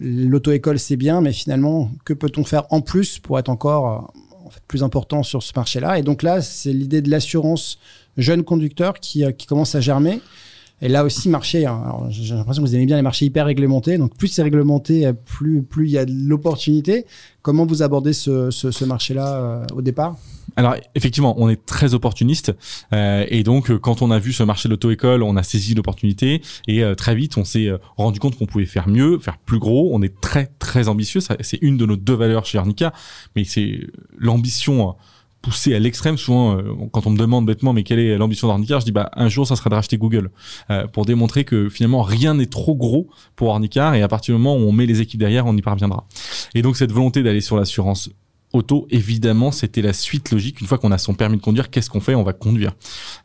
l'auto-école 0.01 0.79
c'est 0.79 0.97
bien, 0.97 1.21
mais 1.21 1.33
finalement, 1.33 1.91
que 2.05 2.15
peut-on 2.15 2.45
faire 2.45 2.65
en 2.71 2.81
plus 2.81 3.19
pour 3.19 3.39
être 3.39 3.49
encore 3.49 4.13
plus 4.67 4.83
important 4.83 5.23
sur 5.23 5.43
ce 5.43 5.53
marché-là. 5.55 5.99
Et 5.99 6.03
donc 6.03 6.23
là, 6.23 6.43
c'est 6.43 6.73
l'idée 6.73 7.03
de 7.03 7.11
l'assurance 7.11 7.79
jeune 8.17 8.45
conducteur 8.45 8.95
qui, 9.01 9.25
euh, 9.25 9.33
qui 9.33 9.47
commence 9.47 9.75
à 9.75 9.81
germer. 9.81 10.21
Et 10.83 10.89
là 10.89 11.05
aussi, 11.05 11.29
marché, 11.29 11.67
hein, 11.67 11.83
j'ai 12.09 12.35
l'impression 12.35 12.63
que 12.63 12.69
vous 12.69 12.75
aimez 12.75 12.87
bien 12.87 12.97
les 12.97 13.03
marchés 13.03 13.27
hyper 13.27 13.47
réglementés. 13.47 13.99
Donc, 13.99 14.17
plus 14.17 14.29
c'est 14.29 14.43
réglementé, 14.43 15.07
euh, 15.07 15.13
plus 15.13 15.63
plus 15.63 15.87
il 15.87 15.93
y 15.93 15.99
a 15.99 16.05
de 16.05 16.13
l'opportunité. 16.13 17.05
Comment 17.43 17.67
vous 17.67 17.83
abordez 17.83 18.13
ce, 18.13 18.51
ce, 18.51 18.71
ce 18.71 18.85
marché-là 18.85 19.35
euh, 19.35 19.67
au 19.75 19.83
départ? 19.83 20.17
Alors 20.57 20.75
effectivement, 20.97 21.37
on 21.39 21.49
est 21.49 21.65
très 21.65 21.95
opportuniste 21.95 22.53
euh, 22.93 23.25
et 23.29 23.45
donc 23.45 23.73
quand 23.79 24.03
on 24.03 24.11
a 24.11 24.19
vu 24.19 24.33
ce 24.33 24.43
marché 24.43 24.69
de 24.69 24.75
l'auto-école, 24.75 25.23
on 25.23 25.37
a 25.37 25.45
saisi 25.45 25.75
l'opportunité 25.75 26.43
et 26.67 26.83
très 26.97 27.15
vite 27.15 27.39
on 27.39 27.45
s'est 27.45 27.71
rendu 27.97 28.19
compte 28.19 28.37
qu'on 28.37 28.47
pouvait 28.47 28.67
faire 28.67 28.89
mieux, 28.89 29.21
faire 29.21 29.39
plus 29.39 29.61
gros. 29.61 29.91
On 29.93 30.03
est 30.03 30.21
très 30.21 30.47
très 30.59 30.89
ambitieux, 30.89 31.21
c'est 31.21 31.59
une 31.63 31.77
de 31.77 31.87
nos 31.87 31.97
deux 31.97 32.15
valeurs 32.15 32.47
chez 32.47 32.59
Arnica, 32.59 32.93
mais 33.37 33.45
c'est 33.45 33.79
l'ambition 34.19 34.97
poussé 35.43 35.75
à 35.75 35.79
l'extrême. 35.79 36.17
Souvent, 36.19 36.57
euh, 36.57 36.63
quand 36.93 37.07
on 37.07 37.11
me 37.11 37.19
demande 37.19 37.47
bêtement, 37.47 37.73
mais 37.73 37.83
quelle 37.83 37.99
est 37.99 38.17
l'ambition 38.17 38.49
d'Arnicar, 38.49 38.81
je 38.81 38.85
dis 38.85 38.93
bah 38.93 39.11
un 39.15 39.29
jour, 39.29 39.47
ça 39.47 39.57
sera 39.57 39.71
de 39.71 39.75
racheter 39.75 39.97
Google 39.97 40.31
euh, 40.71 40.87
pour 40.87 41.07
démontrer 41.07 41.45
que 41.45 41.69
finalement 41.69 42.03
rien 42.03 42.35
n'est 42.35 42.47
trop 42.47 42.75
gros 42.75 43.09
pour 43.37 43.53
Arnicar 43.53 43.95
et 43.95 44.03
à 44.03 44.09
partir 44.09 44.35
du 44.35 44.41
moment 44.41 44.57
où 44.57 44.69
on 44.69 44.73
met 44.73 44.87
les 44.87 45.01
équipes 45.01 45.21
derrière, 45.21 45.47
on 45.47 45.57
y 45.57 45.63
parviendra. 45.63 46.07
Et 46.55 46.63
donc 46.63 46.77
cette 46.77 46.93
volonté 46.93 47.23
d'aller 47.23 47.41
sur 47.41 47.57
l'assurance 47.57 48.11
auto, 48.53 48.87
évidemment, 48.91 49.53
c'était 49.53 49.83
la 49.83 49.93
suite 49.93 50.31
logique. 50.31 50.61
Une 50.61 50.67
fois 50.67 50.79
qu'on 50.79 50.91
a 50.91 50.99
son 50.99 51.15
permis 51.15 51.37
de 51.37 51.43
conduire, 51.43 51.71
qu'est-ce 51.71 51.89
qu'on 51.89 52.01
fait? 52.01 52.15
On 52.15 52.23
va 52.23 52.33
conduire. 52.33 52.73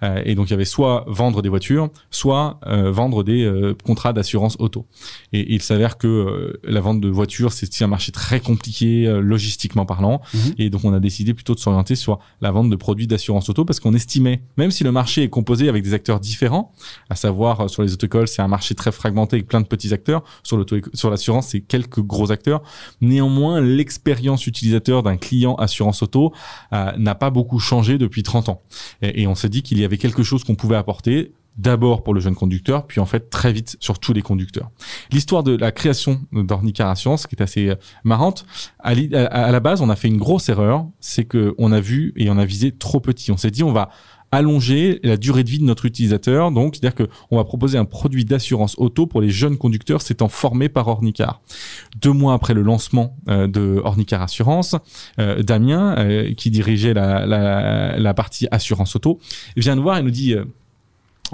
Euh, 0.03 0.21
et 0.23 0.35
donc, 0.35 0.47
il 0.47 0.51
y 0.51 0.53
avait 0.53 0.65
soit 0.65 1.05
vendre 1.07 1.41
des 1.41 1.49
voitures, 1.49 1.89
soit 2.11 2.59
euh, 2.67 2.91
vendre 2.91 3.23
des 3.23 3.43
euh, 3.43 3.75
contrats 3.83 4.13
d'assurance 4.13 4.55
auto. 4.59 4.85
Et, 5.33 5.53
il 5.53 5.61
s'avère 5.61 5.97
que 5.97 6.59
la 6.63 6.81
vente 6.81 7.01
de 7.01 7.09
voitures, 7.09 7.53
c'est 7.53 7.81
un 7.81 7.87
marché 7.87 8.11
très 8.11 8.39
compliqué, 8.39 9.05
logistiquement 9.21 9.85
parlant. 9.85 10.21
Mhm. 10.33 10.39
Et 10.57 10.69
donc, 10.69 10.83
on 10.85 10.93
a 10.93 10.99
décidé 10.99 11.33
plutôt 11.33 11.55
de 11.55 11.59
s'orienter 11.59 11.95
sur 11.95 12.19
la 12.41 12.51
vente 12.51 12.69
de 12.69 12.75
produits 12.75 13.07
d'assurance 13.07 13.49
auto 13.49 13.65
parce 13.65 13.79
qu'on 13.79 13.93
estimait, 13.93 14.41
même 14.57 14.71
si 14.71 14.83
le 14.83 14.91
marché 14.91 15.23
est 15.23 15.29
composé 15.29 15.69
avec 15.69 15.83
des 15.83 15.93
acteurs 15.93 16.19
différents, 16.19 16.71
à 17.09 17.15
savoir 17.15 17.69
sur 17.69 17.83
les 17.83 17.93
autocoles, 17.93 18.27
c'est 18.27 18.41
un 18.41 18.47
marché 18.47 18.75
très 18.75 18.91
fragmenté 18.91 19.37
avec 19.37 19.47
plein 19.47 19.61
de 19.61 19.67
petits 19.67 19.93
acteurs. 19.93 20.23
Sur 20.43 20.65
sur 20.93 21.09
l'assurance, 21.09 21.47
c'est 21.47 21.61
quelques 21.61 22.01
gros 22.01 22.31
acteurs. 22.31 22.61
Néanmoins, 23.01 23.61
l'expérience 23.61 24.47
utilisateur 24.47 25.03
d'un 25.03 25.14
client 25.17 25.55
assurance 25.55 26.01
auto 26.01 26.33
euh, 26.73 26.91
n'a 26.97 27.15
pas 27.15 27.29
beaucoup 27.29 27.59
changé 27.59 27.97
depuis 27.97 28.23
30 28.23 28.49
ans. 28.49 28.61
Et, 29.01 29.27
on 29.27 29.35
s'est 29.35 29.49
dit 29.49 29.63
qu'il 29.63 29.79
y 29.79 29.85
avait 29.85 29.97
quelque 29.97 30.23
chose 30.23 30.43
qu'on 30.43 30.55
pouvait 30.55 30.75
apporter 30.75 31.33
d'abord 31.57 32.03
pour 32.03 32.13
le 32.13 32.19
jeune 32.19 32.35
conducteur, 32.35 32.85
puis 32.85 32.99
en 32.99 33.05
fait 33.05 33.29
très 33.29 33.53
vite 33.53 33.77
sur 33.79 33.97
tous 33.97 34.11
les 34.11 34.21
conducteurs. 34.21 34.71
L'histoire 35.11 35.41
de 35.41 35.55
la 35.55 35.71
création 35.71 36.19
d'Ornicar 36.33 36.89
Assurance, 36.89 37.27
qui 37.27 37.35
est 37.35 37.41
assez 37.41 37.69
euh, 37.69 37.75
marrante, 38.03 38.45
à, 38.79 38.89
à, 38.91 39.51
la 39.51 39.59
base, 39.61 39.81
on 39.81 39.89
a 39.89 39.95
fait 39.95 40.09
une 40.09 40.17
grosse 40.17 40.49
erreur, 40.49 40.85
c'est 40.99 41.23
que 41.23 41.55
on 41.57 41.71
a 41.71 41.79
vu 41.79 42.13
et 42.17 42.29
on 42.29 42.37
a 42.37 42.45
visé 42.45 42.71
trop 42.71 42.99
petit. 42.99 43.31
On 43.31 43.37
s'est 43.37 43.51
dit, 43.51 43.63
on 43.63 43.71
va 43.71 43.89
allonger 44.31 44.99
la 45.03 45.17
durée 45.17 45.43
de 45.43 45.49
vie 45.49 45.59
de 45.59 45.63
notre 45.63 45.85
utilisateur. 45.85 46.51
Donc, 46.51 46.75
c'est-à-dire 46.75 47.07
qu'on 47.07 47.35
va 47.35 47.43
proposer 47.43 47.77
un 47.77 47.85
produit 47.85 48.25
d'assurance 48.25 48.75
auto 48.77 49.07
pour 49.07 49.21
les 49.21 49.29
jeunes 49.29 49.57
conducteurs 49.57 50.01
s'étant 50.01 50.27
formés 50.27 50.69
par 50.69 50.87
Ornicar. 50.87 51.41
Deux 52.01 52.11
mois 52.11 52.33
après 52.33 52.53
le 52.53 52.61
lancement 52.61 53.15
euh, 53.29 53.47
de 53.47 53.81
Ornicar 53.83 54.21
Assurance, 54.21 54.75
euh, 55.19 55.41
Damien, 55.43 55.95
euh, 55.97 56.33
qui 56.33 56.51
dirigeait 56.51 56.93
la, 56.93 58.13
partie 58.15 58.47
assurance 58.51 58.95
auto, 58.95 59.19
vient 59.57 59.75
nous 59.75 59.83
voir 59.83 59.97
et 59.97 60.03
nous 60.03 60.11
dit 60.11 60.35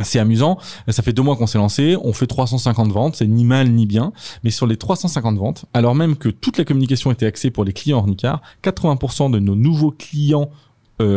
c'est 0.01 0.19
amusant. 0.19 0.57
Ça 0.87 1.03
fait 1.03 1.13
deux 1.13 1.21
mois 1.21 1.35
qu'on 1.35 1.47
s'est 1.47 1.57
lancé. 1.57 1.95
On 2.01 2.13
fait 2.13 2.25
350 2.25 2.91
ventes. 2.91 3.17
C'est 3.17 3.27
ni 3.27 3.43
mal 3.43 3.69
ni 3.69 3.85
bien. 3.85 4.13
Mais 4.43 4.49
sur 4.49 4.65
les 4.65 4.77
350 4.77 5.37
ventes, 5.37 5.65
alors 5.73 5.95
même 5.95 6.15
que 6.15 6.29
toute 6.29 6.57
la 6.57 6.63
communication 6.63 7.11
était 7.11 7.25
axée 7.25 7.51
pour 7.51 7.65
les 7.65 7.73
clients 7.73 7.97
Ornicar, 7.97 8.41
80% 8.63 9.31
de 9.31 9.39
nos 9.39 9.55
nouveaux 9.55 9.91
clients 9.91 10.49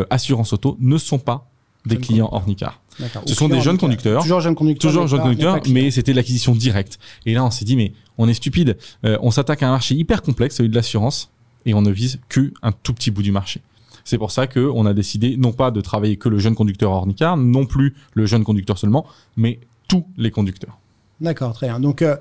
assurance 0.09 0.54
auto 0.54 0.78
ne 0.81 0.97
sont 0.97 1.19
pas 1.19 1.50
des 1.86 1.96
clients 1.98 2.28
Ornicar. 2.32 2.80
Ce 3.26 3.34
sont 3.34 3.48
des 3.48 3.60
jeunes 3.60 3.78
conducteurs. 3.78 4.22
Toujours 4.22 4.40
jeunes 4.40 4.54
conducteurs. 4.54 4.90
Toujours 4.90 5.06
jeunes 5.06 5.20
conducteurs, 5.20 5.60
mais 5.68 5.90
c'était 5.90 6.12
l'acquisition 6.12 6.54
directe. 6.54 6.98
Et 7.26 7.34
là, 7.34 7.44
on 7.44 7.50
s'est 7.50 7.64
dit, 7.64 7.76
mais 7.76 7.92
on 8.18 8.28
est 8.28 8.34
stupide. 8.34 8.76
Euh, 9.04 9.18
on 9.20 9.30
s'attaque 9.30 9.62
à 9.62 9.68
un 9.68 9.72
marché 9.72 9.94
hyper 9.94 10.22
complexe, 10.22 10.56
celui 10.56 10.70
de 10.70 10.74
l'assurance, 10.74 11.30
et 11.66 11.74
on 11.74 11.82
ne 11.82 11.90
vise 11.90 12.20
que 12.28 12.52
un 12.62 12.72
tout 12.72 12.94
petit 12.94 13.10
bout 13.10 13.22
du 13.22 13.32
marché. 13.32 13.60
C'est 14.04 14.18
pour 14.18 14.30
ça 14.30 14.46
qu'on 14.46 14.86
a 14.86 14.92
décidé 14.92 15.36
non 15.36 15.52
pas 15.52 15.70
de 15.70 15.80
travailler 15.80 16.16
que 16.16 16.28
le 16.28 16.38
jeune 16.38 16.54
conducteur 16.54 16.92
Ornicar, 16.92 17.36
non 17.36 17.64
plus 17.66 17.94
le 18.12 18.26
jeune 18.26 18.44
conducteur 18.44 18.78
seulement, 18.78 19.06
mais 19.36 19.60
tous 19.88 20.04
les 20.16 20.30
conducteurs. 20.30 20.78
D'accord, 21.20 21.54
très 21.54 21.68
bien. 21.68 21.80
Donc 21.80 22.02
euh, 22.02 22.16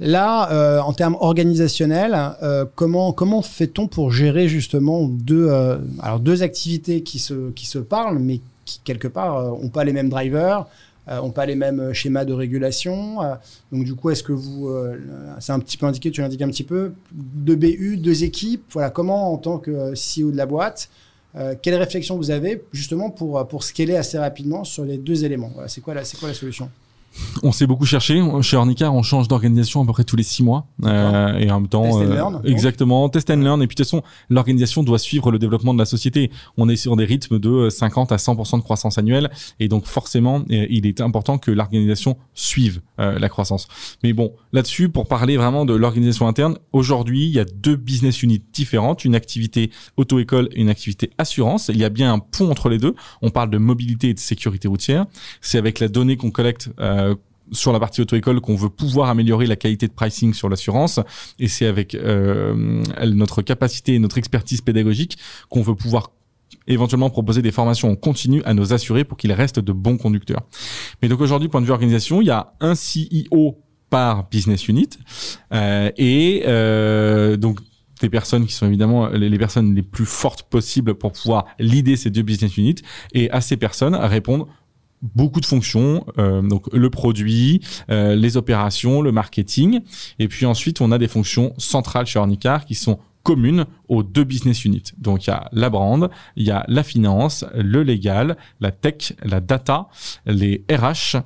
là, 0.00 0.50
euh, 0.52 0.80
en 0.80 0.92
termes 0.92 1.16
organisationnels, 1.18 2.16
euh, 2.42 2.64
comment 2.74 3.12
comment 3.12 3.42
fait-on 3.42 3.88
pour 3.88 4.12
gérer 4.12 4.48
justement 4.48 5.08
deux 5.08 5.50
alors 6.00 6.20
deux 6.20 6.42
activités 6.42 7.02
qui 7.02 7.18
se 7.18 7.50
qui 7.50 7.66
se 7.66 7.78
parlent, 7.78 8.18
mais 8.18 8.40
qui 8.64 8.80
quelque 8.84 9.08
part 9.08 9.42
n'ont 9.42 9.68
pas 9.68 9.84
les 9.84 9.92
mêmes 9.92 10.08
drivers, 10.08 10.66
n'ont 11.08 11.30
pas 11.30 11.46
les 11.46 11.54
mêmes 11.54 11.92
schémas 11.92 12.24
de 12.24 12.32
régulation. 12.32 13.18
donc 13.72 13.84
du 13.84 13.94
coup, 13.94 14.10
est-ce 14.10 14.22
que 14.22 14.32
vous, 14.32 14.70
c'est 15.40 15.52
un 15.52 15.60
petit 15.60 15.76
peu 15.76 15.86
indiqué, 15.86 16.10
tu 16.10 16.20
l'indiques 16.20 16.42
un 16.42 16.48
petit 16.48 16.64
peu, 16.64 16.92
deux 17.12 17.56
BU, 17.56 17.96
deux 17.98 18.24
équipes. 18.24 18.64
Voilà, 18.70 18.90
comment 18.90 19.32
en 19.32 19.38
tant 19.38 19.58
que 19.58 19.92
CEO 19.92 20.30
de 20.30 20.36
la 20.36 20.46
boîte, 20.46 20.88
quelle 21.62 21.74
réflexion 21.74 22.16
vous 22.16 22.30
avez 22.30 22.62
justement 22.72 23.10
pour 23.10 23.46
pour 23.48 23.64
scaler 23.64 23.96
assez 23.96 24.18
rapidement 24.18 24.64
sur 24.64 24.84
les 24.84 24.98
deux 24.98 25.24
éléments? 25.24 25.50
Voilà, 25.52 25.68
C'est 25.68 25.80
quoi 25.80 25.94
quoi 25.94 26.28
la 26.28 26.34
solution? 26.34 26.70
On 27.42 27.52
s'est 27.52 27.66
beaucoup 27.66 27.86
cherché. 27.86 28.22
Chez 28.42 28.56
Ornicar, 28.56 28.94
on 28.94 29.02
change 29.02 29.28
d'organisation 29.28 29.82
à 29.82 29.86
peu 29.86 29.92
près 29.92 30.04
tous 30.04 30.16
les 30.16 30.22
six 30.22 30.42
mois. 30.42 30.66
Euh, 30.84 31.36
et 31.38 31.50
en 31.50 31.60
même 31.60 31.68
temps, 31.68 31.84
test 31.84 31.96
and 31.96 32.10
euh, 32.10 32.14
learn, 32.14 32.40
exactement, 32.44 33.08
test 33.08 33.30
and 33.30 33.36
learn. 33.36 33.62
Et 33.62 33.66
puis 33.66 33.74
de 33.74 33.82
toute 33.82 33.86
façon, 33.86 34.02
l'organisation 34.28 34.82
doit 34.82 34.98
suivre 34.98 35.30
le 35.30 35.38
développement 35.38 35.74
de 35.74 35.78
la 35.78 35.84
société. 35.84 36.30
On 36.56 36.68
est 36.68 36.76
sur 36.76 36.96
des 36.96 37.04
rythmes 37.04 37.38
de 37.38 37.68
50 37.70 38.12
à 38.12 38.16
100% 38.16 38.58
de 38.58 38.62
croissance 38.62 38.98
annuelle. 38.98 39.30
Et 39.60 39.68
donc 39.68 39.86
forcément, 39.86 40.40
euh, 40.50 40.66
il 40.70 40.86
est 40.86 41.00
important 41.00 41.38
que 41.38 41.50
l'organisation 41.50 42.16
suive 42.34 42.80
la 42.98 43.28
croissance. 43.28 43.66
Mais 44.02 44.12
bon, 44.12 44.32
là-dessus, 44.52 44.88
pour 44.88 45.06
parler 45.06 45.36
vraiment 45.36 45.64
de 45.64 45.74
l'organisation 45.74 46.28
interne, 46.28 46.58
aujourd'hui, 46.72 47.26
il 47.26 47.32
y 47.32 47.40
a 47.40 47.44
deux 47.44 47.76
business 47.76 48.22
units 48.22 48.42
différentes, 48.52 49.04
une 49.04 49.14
activité 49.14 49.70
auto-école 49.96 50.48
et 50.52 50.60
une 50.60 50.68
activité 50.68 51.10
assurance. 51.18 51.68
Il 51.68 51.78
y 51.78 51.84
a 51.84 51.88
bien 51.88 52.12
un 52.12 52.18
pont 52.18 52.50
entre 52.50 52.68
les 52.68 52.78
deux. 52.78 52.94
On 53.20 53.30
parle 53.30 53.50
de 53.50 53.58
mobilité 53.58 54.10
et 54.10 54.14
de 54.14 54.18
sécurité 54.18 54.68
routière. 54.68 55.06
C'est 55.40 55.58
avec 55.58 55.80
la 55.80 55.88
donnée 55.88 56.16
qu'on 56.16 56.30
collecte 56.30 56.70
euh, 56.80 57.03
sur 57.54 57.72
la 57.72 57.80
partie 57.80 58.00
auto-école 58.00 58.40
qu'on 58.40 58.56
veut 58.56 58.68
pouvoir 58.68 59.08
améliorer 59.08 59.46
la 59.46 59.56
qualité 59.56 59.88
de 59.88 59.92
pricing 59.92 60.34
sur 60.34 60.48
l'assurance 60.48 61.00
et 61.38 61.48
c'est 61.48 61.66
avec 61.66 61.94
euh, 61.94 62.82
notre 63.06 63.42
capacité 63.42 63.94
et 63.94 63.98
notre 63.98 64.18
expertise 64.18 64.60
pédagogique 64.60 65.16
qu'on 65.48 65.62
veut 65.62 65.74
pouvoir 65.74 66.10
éventuellement 66.66 67.10
proposer 67.10 67.42
des 67.42 67.52
formations 67.52 67.90
en 67.90 67.96
continu 67.96 68.42
à 68.44 68.54
nos 68.54 68.72
assurés 68.72 69.04
pour 69.04 69.18
qu'ils 69.18 69.32
restent 69.32 69.60
de 69.60 69.72
bons 69.72 69.96
conducteurs. 69.96 70.42
Mais 71.02 71.08
donc 71.08 71.20
aujourd'hui, 71.20 71.48
point 71.48 71.60
de 71.60 71.66
vue 71.66 71.72
organisation, 71.72 72.20
il 72.20 72.26
y 72.26 72.30
a 72.30 72.54
un 72.60 72.74
CEO 72.74 73.58
par 73.90 74.28
business 74.28 74.68
unit 74.68 74.88
euh, 75.52 75.90
et 75.96 76.42
euh, 76.46 77.36
donc 77.36 77.60
des 78.00 78.08
personnes 78.10 78.46
qui 78.46 78.52
sont 78.52 78.66
évidemment 78.66 79.08
les, 79.08 79.28
les, 79.28 79.38
personnes 79.38 79.74
les 79.74 79.82
plus 79.82 80.06
fortes 80.06 80.42
possibles 80.42 80.94
pour 80.94 81.12
pouvoir 81.12 81.46
leader 81.58 81.96
ces 81.96 82.10
deux 82.10 82.22
business 82.22 82.56
units 82.56 82.82
et 83.12 83.30
à 83.30 83.40
ces 83.40 83.56
personnes 83.56 83.94
répondre 83.94 84.48
beaucoup 85.14 85.40
de 85.40 85.46
fonctions, 85.46 86.04
euh, 86.18 86.42
donc 86.42 86.72
le 86.72 86.90
produit, 86.90 87.60
euh, 87.90 88.14
les 88.16 88.36
opérations, 88.36 89.02
le 89.02 89.12
marketing, 89.12 89.80
et 90.18 90.28
puis 90.28 90.46
ensuite 90.46 90.80
on 90.80 90.90
a 90.92 90.98
des 90.98 91.08
fonctions 91.08 91.52
centrales 91.58 92.06
chez 92.06 92.18
Ornicar 92.18 92.64
qui 92.64 92.74
sont 92.74 92.98
communes 93.22 93.66
aux 93.88 94.02
deux 94.02 94.24
business 94.24 94.64
units. 94.64 94.92
Donc 94.98 95.26
il 95.26 95.30
y 95.30 95.32
a 95.32 95.48
la 95.52 95.70
brand, 95.70 96.10
il 96.36 96.44
y 96.46 96.50
a 96.50 96.64
la 96.68 96.82
finance, 96.82 97.44
le 97.54 97.82
légal, 97.82 98.36
la 98.60 98.70
tech, 98.70 99.14
la 99.22 99.40
data, 99.40 99.88
les 100.26 100.64
RH, 100.70 101.18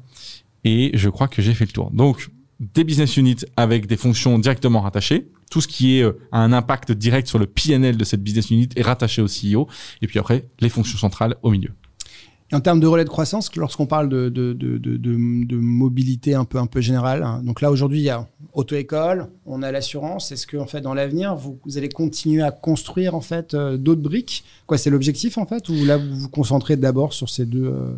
et 0.64 0.90
je 0.94 1.08
crois 1.08 1.28
que 1.28 1.42
j'ai 1.42 1.54
fait 1.54 1.66
le 1.66 1.72
tour. 1.72 1.90
Donc 1.92 2.30
des 2.60 2.84
business 2.84 3.16
units 3.16 3.44
avec 3.56 3.86
des 3.86 3.96
fonctions 3.96 4.38
directement 4.38 4.80
rattachées, 4.80 5.28
tout 5.50 5.60
ce 5.60 5.68
qui 5.68 5.98
est 5.98 6.02
euh, 6.02 6.18
un 6.32 6.52
impact 6.52 6.92
direct 6.92 7.28
sur 7.28 7.38
le 7.38 7.46
PNL 7.46 7.96
de 7.96 8.04
cette 8.04 8.22
business 8.22 8.50
unit 8.50 8.68
est 8.74 8.82
rattaché 8.82 9.22
au 9.22 9.26
CEO, 9.26 9.68
et 10.02 10.06
puis 10.06 10.18
après 10.18 10.48
les 10.60 10.68
fonctions 10.68 10.98
centrales 10.98 11.36
au 11.42 11.50
milieu. 11.50 11.70
Et 12.50 12.54
en 12.54 12.60
termes 12.60 12.80
de 12.80 12.86
relais 12.86 13.04
de 13.04 13.10
croissance, 13.10 13.54
lorsqu'on 13.56 13.84
parle 13.84 14.08
de, 14.08 14.30
de, 14.30 14.54
de, 14.54 14.78
de, 14.96 15.56
mobilité 15.56 16.34
un 16.34 16.46
peu, 16.46 16.56
un 16.58 16.66
peu 16.66 16.80
générale, 16.80 17.22
hein, 17.22 17.42
donc 17.44 17.60
là 17.60 17.70
aujourd'hui 17.70 17.98
il 17.98 18.04
y 18.04 18.10
a 18.10 18.26
auto-école, 18.54 19.28
on 19.44 19.62
a 19.62 19.70
l'assurance. 19.70 20.32
Est-ce 20.32 20.46
que 20.46 20.56
en 20.56 20.66
fait 20.66 20.80
dans 20.80 20.94
l'avenir 20.94 21.36
vous, 21.36 21.58
vous, 21.66 21.76
allez 21.76 21.90
continuer 21.90 22.42
à 22.42 22.50
construire 22.50 23.14
en 23.14 23.20
fait 23.20 23.52
euh, 23.52 23.76
d'autres 23.76 24.00
briques? 24.00 24.44
Quoi, 24.66 24.78
c'est 24.78 24.88
l'objectif 24.88 25.36
en 25.36 25.44
fait, 25.44 25.68
ou 25.68 25.84
là 25.84 25.98
vous 25.98 26.14
vous 26.14 26.28
concentrez 26.30 26.76
d'abord 26.76 27.12
sur 27.12 27.28
ces 27.28 27.44
deux 27.44 27.66
euh, 27.66 27.94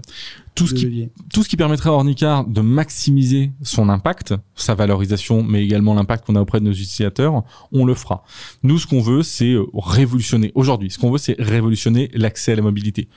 tout 0.56 0.66
ce 0.66 0.74
qui 0.74 1.08
tout 1.32 1.44
ce 1.44 1.48
qui 1.48 1.56
permettrait 1.56 1.90
à 1.90 1.92
Ornicar 1.92 2.44
de 2.44 2.60
maximiser 2.60 3.52
son 3.62 3.88
impact, 3.88 4.34
sa 4.56 4.74
valorisation, 4.74 5.44
mais 5.44 5.62
également 5.62 5.94
l'impact 5.94 6.26
qu'on 6.26 6.34
a 6.34 6.40
auprès 6.40 6.58
de 6.58 6.64
nos 6.64 6.72
utilisateurs, 6.72 7.44
on 7.70 7.84
le 7.84 7.94
fera. 7.94 8.24
Nous, 8.64 8.78
ce 8.78 8.88
qu'on 8.88 9.00
veut, 9.00 9.22
c'est 9.22 9.54
révolutionner 9.72 10.50
aujourd'hui. 10.56 10.90
Ce 10.90 10.98
qu'on 10.98 11.12
veut, 11.12 11.18
c'est 11.18 11.36
révolutionner 11.38 12.10
l'accès 12.14 12.52
à 12.52 12.56
la 12.56 12.62
mobilité 12.62 13.08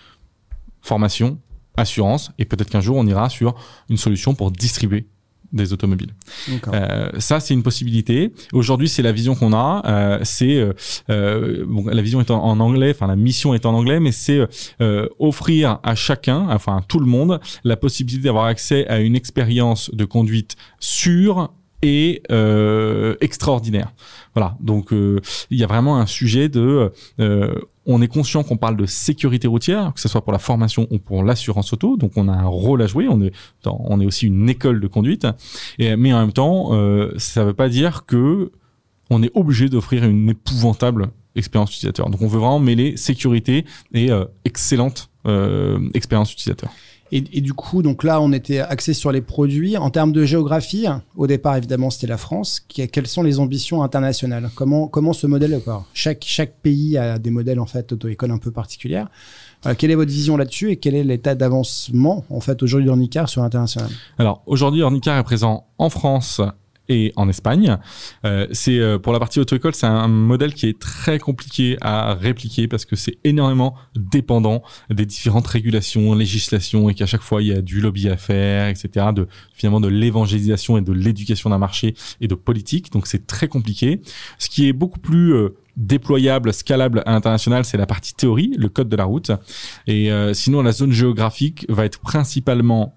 formation, 0.83 1.39
assurance, 1.75 2.31
et 2.37 2.45
peut-être 2.45 2.69
qu'un 2.69 2.81
jour 2.81 2.97
on 2.97 3.07
ira 3.07 3.29
sur 3.29 3.55
une 3.89 3.97
solution 3.97 4.35
pour 4.35 4.51
distribuer 4.51 5.07
des 5.53 5.71
automobiles. 5.71 6.13
Euh, 6.73 7.09
ça, 7.19 7.39
c'est 7.39 7.53
une 7.53 7.63
possibilité. 7.63 8.33
Aujourd'hui, 8.51 8.89
c'est 8.89 9.03
la 9.03 9.11
vision 9.11 9.35
qu'on 9.35 9.53
a. 9.53 9.83
Euh, 9.85 10.19
c'est 10.23 10.55
euh, 10.55 10.73
euh 11.09 11.63
bon, 11.67 11.85
la 11.85 12.01
vision 12.01 12.19
est 12.19 12.31
en, 12.31 12.59
anglais, 12.59 12.91
enfin 12.93 13.07
la 13.07 13.15
mission 13.15 13.53
est 13.53 13.65
en 13.65 13.73
anglais, 13.73 13.99
mais 13.99 14.11
c'est 14.11 14.41
euh, 14.81 15.07
offrir 15.19 15.79
à 15.83 15.95
chacun, 15.95 16.47
enfin 16.49 16.77
à 16.77 16.81
tout 16.81 16.99
le 16.99 17.05
monde, 17.05 17.39
la 17.63 17.77
possibilité 17.77 18.25
d'avoir 18.25 18.45
accès 18.45 18.87
à 18.87 18.99
une 18.99 19.15
expérience 19.15 19.91
de 19.93 20.05
conduite 20.05 20.55
sûre 20.79 21.53
et 21.83 22.23
extraordinaire. 23.21 23.91
Voilà. 24.33 24.57
Donc 24.59 24.89
il 24.91 25.57
y 25.57 25.63
a 25.63 25.67
vraiment 25.67 25.97
un 25.97 26.07
sujet 26.07 26.49
de 26.49 26.91
on 27.85 28.01
est 28.01 28.07
conscient 28.07 28.43
qu'on 28.43 28.57
parle 28.57 28.77
de 28.77 28.85
sécurité 28.85 29.47
routière, 29.47 29.93
que 29.93 29.99
ce 29.99 30.07
soit 30.07 30.21
pour 30.21 30.31
la 30.31 30.39
formation 30.39 30.87
ou 30.89 30.99
pour 30.99 31.23
l'assurance 31.23 31.73
auto. 31.73 31.97
Donc, 31.97 32.13
on 32.15 32.27
a 32.27 32.31
un 32.31 32.45
rôle 32.45 32.81
à 32.81 32.87
jouer. 32.87 33.07
On 33.09 33.21
est, 33.21 33.33
on 33.65 33.99
est 33.99 34.05
aussi 34.05 34.27
une 34.27 34.49
école 34.49 34.79
de 34.79 34.87
conduite. 34.87 35.27
Mais 35.79 36.13
en 36.13 36.19
même 36.19 36.33
temps, 36.33 36.69
euh, 36.71 37.13
ça 37.17 37.41
ne 37.41 37.47
veut 37.47 37.53
pas 37.53 37.69
dire 37.69 38.05
que 38.05 38.51
on 39.09 39.21
est 39.21 39.31
obligé 39.35 39.67
d'offrir 39.69 40.05
une 40.05 40.29
épouvantable 40.29 41.09
expérience 41.35 41.71
utilisateur. 41.71 42.09
Donc, 42.09 42.21
on 42.21 42.27
veut 42.27 42.39
vraiment 42.39 42.59
mêler 42.59 42.95
sécurité 42.95 43.65
et 43.93 44.11
euh, 44.11 44.25
excellente 44.45 45.09
euh, 45.27 45.79
expérience 45.93 46.31
utilisateur. 46.31 46.71
Et, 47.15 47.41
du 47.41 47.53
coup, 47.53 47.83
donc 47.83 48.03
là, 48.03 48.19
on 48.19 48.31
était 48.31 48.57
axé 48.57 48.95
sur 48.95 49.11
les 49.11 49.21
produits. 49.21 49.77
En 49.77 49.91
termes 49.91 50.11
de 50.11 50.25
géographie, 50.25 50.87
au 51.15 51.27
départ, 51.27 51.55
évidemment, 51.55 51.91
c'était 51.91 52.07
la 52.07 52.17
France. 52.17 52.65
Quelles 52.67 53.05
sont 53.05 53.21
les 53.21 53.39
ambitions 53.39 53.83
internationales? 53.83 54.49
Comment 54.55 54.87
comment 54.87 55.13
ce 55.13 55.27
modèle 55.27 55.61
Chaque 55.93 56.23
chaque 56.25 56.55
pays 56.63 56.97
a 56.97 57.19
des 57.19 57.29
modèles 57.29 57.59
en 57.59 57.67
fait 57.67 57.91
auto-école 57.91 58.31
un 58.31 58.39
peu 58.39 58.49
particulières. 58.49 59.09
Euh, 59.67 59.75
quelle 59.77 59.91
est 59.91 59.95
votre 59.95 60.09
vision 60.09 60.37
là-dessus 60.37 60.71
et 60.71 60.77
quel 60.77 60.95
est 60.95 61.03
l'état 61.03 61.35
d'avancement 61.35 62.25
en 62.31 62.39
fait 62.39 62.63
aujourd'hui 62.63 62.87
d'Ornicar 62.87 63.29
sur 63.29 63.43
l'international? 63.43 63.91
Alors 64.17 64.41
aujourd'hui, 64.47 64.81
Ornicar 64.81 65.15
est 65.19 65.23
présent 65.23 65.67
en 65.77 65.91
France 65.91 66.41
et 66.89 67.13
en 67.15 67.29
Espagne. 67.29 67.77
Euh, 68.25 68.47
c'est 68.51 68.79
euh, 68.79 68.99
pour 68.99 69.13
la 69.13 69.19
partie 69.19 69.39
auto-école, 69.39 69.73
c'est 69.73 69.87
un 69.87 70.07
modèle 70.07 70.53
qui 70.53 70.67
est 70.67 70.79
très 70.79 71.19
compliqué 71.19 71.77
à 71.81 72.13
répliquer 72.13 72.67
parce 72.67 72.85
que 72.85 72.95
c'est 72.95 73.17
énormément 73.23 73.75
dépendant 73.95 74.63
des 74.89 75.05
différentes 75.05 75.47
régulations, 75.47 76.13
législations 76.13 76.89
et 76.89 76.93
qu'à 76.93 77.05
chaque 77.05 77.21
fois 77.21 77.41
il 77.41 77.47
y 77.47 77.53
a 77.53 77.61
du 77.61 77.79
lobby 77.79 78.09
à 78.09 78.17
faire, 78.17 78.67
etc. 78.67 79.07
De 79.15 79.27
finalement 79.53 79.79
de 79.79 79.87
l'évangélisation 79.87 80.77
et 80.77 80.81
de 80.81 80.91
l'éducation 80.91 81.49
d'un 81.49 81.57
marché 81.57 81.95
et 82.21 82.27
de 82.27 82.35
politique. 82.35 82.91
Donc 82.91 83.07
c'est 83.07 83.27
très 83.27 83.47
compliqué. 83.47 84.01
Ce 84.37 84.49
qui 84.49 84.67
est 84.67 84.73
beaucoup 84.73 84.99
plus 84.99 85.33
euh, 85.33 85.55
déployable, 85.77 86.53
scalable 86.53 87.01
à 87.05 87.11
l'international, 87.11 87.65
c'est 87.65 87.77
la 87.77 87.85
partie 87.85 88.13
théorie, 88.13 88.53
le 88.57 88.69
code 88.69 88.89
de 88.89 88.95
la 88.95 89.05
route. 89.05 89.31
Et 89.87 90.11
euh, 90.11 90.33
sinon, 90.33 90.61
la 90.61 90.71
zone 90.71 90.91
géographique 90.91 91.65
va 91.69 91.85
être 91.85 91.99
principalement 91.99 92.95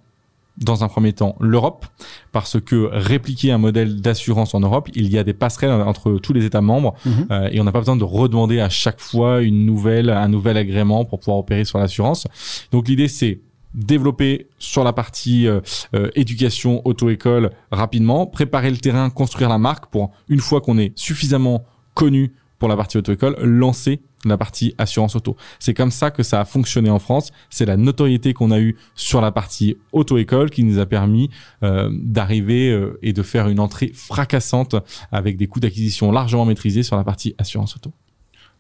dans 0.59 0.85
un 0.85 0.89
premier 0.89 1.13
temps 1.13 1.37
l'Europe, 1.41 1.87
parce 2.33 2.61
que 2.61 2.89
répliquer 2.93 3.53
un 3.53 3.59
modèle 3.59 4.01
d'assurance 4.01 4.55
en 4.55 4.61
Europe, 4.61 4.89
il 4.95 5.11
y 5.11 5.19
a 5.19 5.25
des 5.25 5.35
passerelles 5.35 5.71
entre 5.71 6.19
tous 6.19 6.33
les 6.33 6.45
États 6.45 6.61
membres 6.61 6.95
mhm. 7.05 7.27
euh, 7.31 7.49
et 7.53 7.61
on 7.61 7.65
n'a 7.65 7.73
pas 7.73 7.81
besoin 7.81 7.97
de 7.97 8.05
redemander 8.05 8.61
à 8.61 8.69
chaque 8.69 9.01
fois 9.01 9.43
une 9.43 9.67
nouvelle, 9.67 10.11
un 10.11 10.29
nouvel 10.29 10.57
agrément 10.57 11.05
pour 11.05 11.21
pouvoir 11.21 11.39
opérer 11.39 11.65
sur 11.65 11.79
l'assurance. 11.79 12.27
Donc 12.73 12.89
l'idée 12.89 13.09
c'est 13.09 13.41
développer 13.75 14.49
sur 14.59 14.85
la 14.85 14.93
partie 14.93 15.47
euh, 15.47 15.61
euh, 15.95 16.11
éducation 16.15 16.81
auto-école 16.87 17.51
rapidement, 17.71 18.27
préparer 18.27 18.71
le 18.71 18.79
terrain, 18.79 19.11
construire 19.11 19.51
la 19.51 19.59
marque 19.59 19.87
pour 19.87 20.13
une 20.29 20.41
fois 20.41 20.63
qu'on 20.63 20.79
est 20.79 20.97
suffisamment 20.99 21.65
connu 21.95 22.35
pour 22.59 22.69
la 22.69 22.77
partie 22.77 22.99
auto-école, 22.99 23.37
lancer 23.43 24.01
la 24.25 24.37
partie 24.37 24.75
assurance 24.79 25.17
auto. 25.17 25.37
C'est 25.59 25.75
comme 25.75 25.91
ça 25.91 26.11
que 26.11 26.23
ça 26.23 26.41
a 26.41 26.45
fonctionné 26.45 26.91
en 26.91 26.99
France. 26.99 27.33
C'est 27.51 27.67
la 27.67 27.77
notoriété 27.77 28.35
qu'on 28.35 28.51
a 28.51 28.61
eue 28.61 28.77
sur 28.95 29.21
la 29.21 29.33
partie 29.33 29.77
auto-école 29.93 30.51
qui 30.51 30.65
nous 30.65 30.79
a 30.79 30.87
permis 30.87 31.31
euh, 31.63 31.91
d'arriver 31.93 32.71
euh, 32.71 32.99
et 33.03 33.13
de 33.13 33.23
faire 33.23 33.49
une 33.49 33.61
entrée 33.61 33.93
fracassante 33.95 34.77
avec 35.13 35.37
des 35.37 35.47
coûts 35.47 35.61
d'acquisition 35.61 36.11
largement 36.13 36.45
maîtrisés 36.45 36.83
sur 36.83 36.97
la 36.97 37.05
partie 37.05 37.35
assurance 37.39 37.77
auto. 37.77 37.93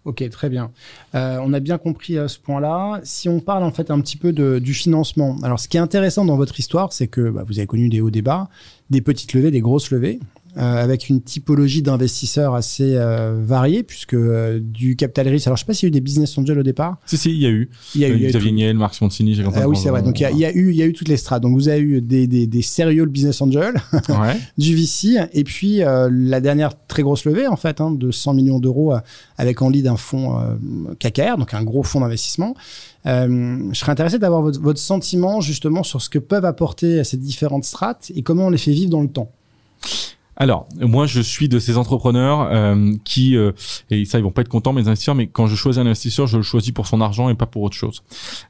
Ok, 0.05 0.29
très 0.31 0.49
bien. 0.49 0.71
Euh, 1.17 1.41
on 1.43 1.53
a 1.53 1.59
bien 1.59 1.79
compris 1.79 2.15
ce 2.29 2.39
point-là. 2.39 3.01
Si 3.03 3.29
on 3.29 3.41
parle 3.41 3.65
en 3.65 3.73
fait 3.73 3.91
un 3.91 4.01
petit 4.01 4.17
peu 4.17 4.33
du 4.33 4.73
financement, 4.73 5.37
alors 5.43 5.59
ce 5.59 5.67
qui 5.67 5.79
est 5.79 5.81
intéressant 5.81 6.25
dans 6.25 6.37
votre 6.37 6.61
histoire, 6.61 6.93
c'est 6.93 7.09
que 7.09 7.29
bah, 7.31 7.43
vous 7.45 7.59
avez 7.59 7.67
connu 7.67 7.89
des 7.89 8.01
hauts 8.01 8.11
débats, 8.11 8.49
des 8.89 9.01
petites 9.01 9.35
levées, 9.35 9.51
des 9.51 9.61
grosses 9.61 9.91
levées. 9.91 10.21
Euh, 10.59 10.83
avec 10.83 11.11
une 11.11 11.21
typologie 11.21 11.83
d'investisseurs 11.83 12.55
assez 12.55 12.95
euh, 12.97 13.39
variée, 13.45 13.83
puisque 13.83 14.15
euh, 14.15 14.59
du 14.59 14.97
capital 14.97 15.29
risque. 15.29 15.47
Alors, 15.49 15.59
je 15.59 15.61
sais 15.61 15.67
pas 15.67 15.75
s'il 15.75 15.87
y 15.87 15.89
a 15.89 15.91
eu 15.91 15.91
des 15.91 16.01
business 16.01 16.39
angels 16.39 16.59
au 16.59 16.63
départ. 16.63 16.97
Si, 17.05 17.19
si, 17.19 17.31
il 17.31 17.43
y 17.43 17.45
a 17.45 17.51
eu. 17.51 17.69
Il 17.95 18.01
y 18.01 18.07
a 18.07 18.09
eu. 18.09 18.27
Xavier 18.27 18.53
Niel, 18.53 18.75
Marc 18.79 18.95
Simoncini, 18.95 19.35
j'ai 19.35 19.45
Ah 19.55 19.69
oui, 19.69 19.77
c'est 19.77 19.91
vrai. 19.91 20.01
Donc, 20.01 20.19
il 20.19 20.23
y, 20.23 20.25
a, 20.25 20.31
il 20.31 20.39
y, 20.39 20.47
a 20.47 20.53
eu, 20.55 20.71
il 20.71 20.77
y 20.77 20.83
a 20.83 20.87
eu 20.87 20.95
toutes 20.95 21.09
les 21.09 21.19
strates. 21.19 21.43
Donc, 21.43 21.53
vous 21.53 21.69
avez 21.69 21.81
eu 21.81 22.01
des, 22.01 22.27
des, 22.27 22.47
des 22.47 22.63
sérieux 22.63 23.05
business 23.05 23.43
angels, 23.43 23.75
ouais. 24.09 24.41
du 24.57 24.75
VC, 24.75 25.29
et 25.35 25.45
puis 25.45 25.81
la 25.81 26.41
dernière 26.41 26.71
très 26.87 27.03
grosse 27.03 27.27
levée, 27.27 27.47
en 27.47 27.57
fait, 27.57 27.83
hein, 27.83 27.91
de 27.91 28.11
100 28.11 28.33
millions 28.33 28.59
d'euros 28.59 28.95
avec 29.37 29.61
en 29.61 29.69
lead 29.69 29.87
un 29.87 29.99
fonds 29.99 30.41
KKR, 30.99 31.37
donc 31.37 31.53
un 31.53 31.65
gros 31.65 31.83
fonds 31.83 32.01
d'investissement. 32.01 32.55
Je 33.05 33.71
serais 33.75 33.93
intéressé 33.93 34.19
d'avoir 34.19 34.41
votre, 34.41 34.61
votre, 34.61 34.81
sentiment 34.81 35.43
justement 35.43 35.83
sur 35.83 36.01
ce 36.01 36.09
que 36.09 36.19
peuvent 36.19 36.47
apporter 36.47 37.05
ces 37.05 37.19
différentes 37.19 37.65
strates 37.65 38.11
et 38.15 38.23
comment 38.23 38.47
on 38.47 38.51
les 38.51 38.57
fait 38.57 38.73
vivre 38.73 38.91
dans 38.91 39.03
le 39.03 39.09
temps. 39.09 39.31
Alors, 40.37 40.69
moi, 40.79 41.07
je 41.07 41.21
suis 41.21 41.49
de 41.49 41.59
ces 41.59 41.79
entrepreneurs 41.79 42.49
euh, 42.53 42.93
qui, 43.05 43.37
euh, 43.37 43.53
et 43.91 44.05
ça, 44.05 44.19
ils 44.19 44.23
vont 44.23 44.31
pas 44.31 44.43
être 44.43 44.49
contents, 44.49 44.75
mes 44.75 44.87
investisseurs, 44.87 45.15
mais 45.15 45.27
quand 45.27 45.47
je 45.47 45.57
choisis 45.57 45.81
un 45.81 45.87
investisseur, 45.87 46.27
je 46.27 46.37
le 46.37 46.43
choisis 46.43 46.73
pour 46.73 46.87
son 46.87 47.01
argent 47.01 47.29
et 47.31 47.35
pas 47.35 47.47
pour 47.47 47.63
autre 47.63 47.77
chose. 47.77 48.03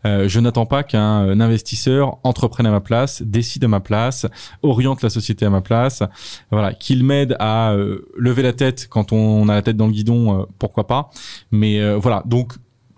Euh, 0.04 0.28
je 0.28 0.40
n'attends 0.40 0.66
pas 0.66 0.82
qu'un 0.82 1.40
investisseur 1.40 2.18
entreprenne 2.24 2.66
à 2.66 2.72
ma 2.72 2.80
place, 2.80 3.22
décide 3.22 3.64
à 3.64 3.68
ma 3.68 3.80
place, 3.80 4.26
oriente 4.62 5.02
la 5.02 5.10
société 5.10 5.46
à 5.46 5.50
ma 5.50 5.60
place, 5.60 6.02
voilà, 6.50 6.74
qu'il 6.74 7.04
m'aide 7.04 7.36
à 7.38 7.74
lever 8.16 8.42
la 8.42 8.52
tête 8.52 8.88
quand 8.90 9.12
on 9.12 9.48
a 9.48 9.54
la 9.54 9.62
tête 9.62 9.76
dans 9.76 9.86
le 9.86 9.92
guidon, 9.92 10.46
pourquoi 10.58 10.86
pas. 10.86 11.10
Mais 11.52 11.96
voilà, 11.96 12.22
donc 12.26 12.54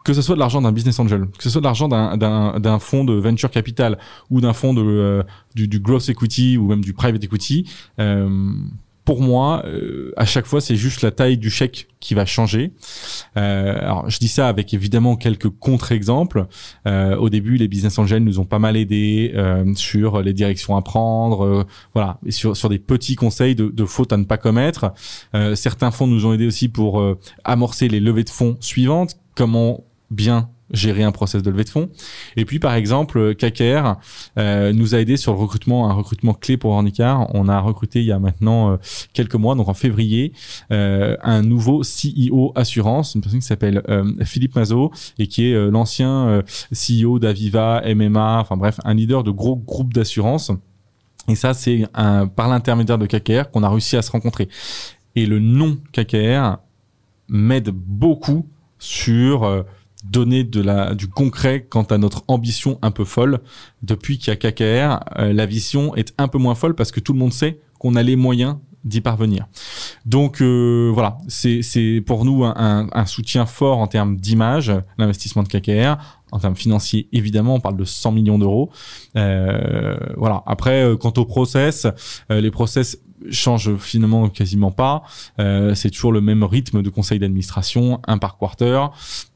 que 0.09 0.15
ce 0.15 0.23
soit 0.23 0.37
de 0.37 0.41
l'argent 0.41 0.63
d'un 0.63 0.73
business 0.73 0.99
angel, 1.01 1.27
que 1.37 1.43
ce 1.43 1.51
soit 1.51 1.61
de 1.61 1.67
l'argent 1.67 1.87
d'un 1.87 2.79
fonds 2.79 3.05
de 3.05 3.13
venture 3.13 3.51
capital 3.51 3.99
ou 4.31 4.41
d'un 4.41 4.55
fonds 4.55 4.73
de 4.73 4.81
euh, 4.81 5.23
du, 5.55 5.69
du, 5.69 5.81
growth 5.81 6.09
equity 6.09 6.57
ou 6.57 6.67
même 6.67 6.81
du 6.81 6.95
private 6.95 7.23
equity, 7.23 7.71
euh, 8.01 8.55
pour 9.05 9.21
moi, 9.23 9.63
euh, 9.67 10.13
à 10.19 10.25
chaque 10.25 10.45
fois, 10.45 10.61
c'est 10.61 10.77
juste 10.77 11.01
la 11.03 11.11
taille 11.11 11.37
du 11.37 11.51
chèque 11.51 11.89
qui 11.99 12.13
va 12.15 12.25
changer. 12.25 12.73
Euh, 13.37 13.79
alors, 13.79 14.09
je 14.09 14.19
dis 14.19 14.29
ça 14.29 14.49
avec 14.49 14.73
évidemment 14.73 15.17
quelques 15.17 15.49
contre-exemples. 15.49 16.47
Euh, 16.87 17.17
au 17.17 17.29
début, 17.29 17.57
les 17.57 17.69
business 17.69 17.99
angels 17.99 18.23
nous 18.23 18.39
ont 18.39 18.45
pas 18.45 18.59
mal 18.59 18.77
aidés 18.77 19.35
sur 19.77 20.23
les 20.23 20.33
directions 20.33 20.77
à 20.77 20.83
prendre, 20.83 21.67
voilà, 21.95 22.19
et 22.25 22.31
sur 22.31 22.55
sur 22.57 22.69
des 22.69 22.79
petits 22.79 23.17
conseils 23.17 23.55
de, 23.55 23.69
de 23.69 23.85
fautes 23.85 24.13
à 24.13 24.17
ne 24.17 24.25
pas 24.25 24.39
commettre. 24.39 24.93
certains 25.55 25.91
fonds 25.91 26.07
nous 26.07 26.27
ont 26.27 26.35
aidés 26.35 26.47
aussi 26.47 26.69
pour 26.69 27.03
amorcer 27.45 27.89
les 27.89 28.01
levées 28.01 28.25
de 28.25 28.31
fonds 28.31 28.59
suivantes. 28.61 29.17
Comment 29.35 29.85
bien 30.11 30.51
gérer 30.73 31.03
un 31.03 31.13
process 31.13 31.43
de 31.43 31.51
levée 31.51 31.65
de 31.65 31.69
fonds. 31.69 31.89
Et 32.37 32.45
puis 32.45 32.59
par 32.59 32.75
exemple, 32.75 33.35
KKR 33.35 33.97
euh, 34.39 34.73
nous 34.73 34.95
a 34.95 34.99
aidé 34.99 35.17
sur 35.17 35.33
le 35.33 35.39
recrutement, 35.39 35.91
un 35.91 35.93
recrutement 35.93 36.35
clé 36.35 36.57
pour 36.57 36.73
Ornicar. 36.73 37.35
On 37.35 37.49
a 37.49 37.59
recruté 37.61 38.01
il 38.01 38.07
y 38.07 38.13
a 38.13 38.19
maintenant 38.19 38.73
euh, 38.73 38.77
quelques 39.13 39.35
mois, 39.35 39.55
donc 39.55 39.69
en 39.69 39.75
février, 39.75 40.33
euh, 40.71 41.17
un 41.23 41.43
nouveau 41.43 41.83
CEO 41.83 42.53
assurance, 42.55 43.15
une 43.15 43.23
personne 43.23 43.41
qui 43.41 43.47
s'appelle 43.47 43.83
euh, 43.89 44.13
Philippe 44.25 44.57
Mazot 44.57 44.93
et 45.19 45.27
qui 45.27 45.51
est 45.51 45.71
l'ancien 45.71 46.43
CEO 46.73 47.19
d'Aviva, 47.19 47.83
MMA, 47.95 48.41
enfin 48.41 48.57
bref, 48.57 48.81
un 48.85 48.95
leader 48.95 49.25
de 49.25 49.31
gros 49.31 49.57
groupes 49.57 49.95
d'assurance. 49.95 50.51
Et 51.29 51.35
ça, 51.35 51.53
c'est 51.55 51.87
par 51.93 52.49
l'intermédiaire 52.49 52.99
de 52.99 53.07
KKR 53.07 53.51
qu'on 53.51 53.63
a 53.63 53.69
réussi 53.69 53.97
à 53.97 54.03
se 54.03 54.11
rencontrer. 54.11 54.49
Et 55.15 55.27
le 55.27 55.39
nom 55.41 55.79
KKR 55.93 56.59
m'aide 57.29 57.71
beaucoup 57.71 58.47
sur 58.79 59.65
donner 60.05 60.45
de 60.45 60.61
la, 60.61 60.95
du 60.95 61.09
concret 61.09 61.67
quant 61.69 61.83
à 61.83 61.99
notre 61.99 62.25
ambition 62.29 62.79
un 62.83 62.91
peu 62.91 63.05
folle. 63.05 63.41
Depuis 63.83 64.19
qu'il 64.19 64.29
y 64.29 64.31
a 64.31 64.37
KKR, 64.37 65.05
euh, 65.19 65.33
la 65.33 65.47
vision 65.47 65.95
est 65.97 66.15
un 66.19 66.29
peu 66.29 66.39
moins 66.39 66.55
folle 66.55 66.75
parce 66.75 66.93
que 66.93 67.01
tout 67.01 67.13
le 67.13 67.19
monde 67.19 67.33
sait 67.33 67.61
qu'on 67.79 67.97
a 67.97 68.03
les 68.03 68.17
moyens 68.17 68.57
d'y 68.85 69.01
parvenir. 69.01 69.47
Donc 70.07 70.41
euh, 70.41 70.91
voilà, 70.93 71.19
c'est 71.29 72.03
pour 72.07 72.25
nous 72.25 72.45
un, 72.45 72.89
un, 72.93 73.07
soutien 73.07 73.47
fort 73.47 73.79
en 73.79 73.87
termes 73.87 74.17
d'image, 74.17 74.73
l'investissement 74.99 75.43
de 75.43 75.49
KKR. 75.49 75.97
En 76.31 76.39
termes 76.39 76.57
financiers, 76.57 77.09
évidemment, 77.13 77.55
on 77.55 77.61
parle 77.61 77.79
de 77.79 77.85
100 77.85 78.13
millions 78.13 78.39
d'euros. 78.39 78.71
Euh, 79.17 79.97
voilà. 80.17 80.43
Après, 80.47 80.83
euh, 80.83 80.97
quant 80.97 81.13
au 81.17 81.25
process, 81.25 81.87
les 82.29 82.51
process 82.51 82.99
change 83.31 83.75
finalement 83.77 84.29
quasiment 84.29 84.71
pas. 84.71 85.03
Euh, 85.39 85.75
c'est 85.75 85.91
toujours 85.91 86.13
le 86.13 86.21
même 86.21 86.45
rythme 86.45 86.83
de 86.83 86.91
conseil 86.91 87.19
d'administration, 87.19 88.01
un 88.07 88.19
par 88.19 88.39
quarter. 88.39 88.87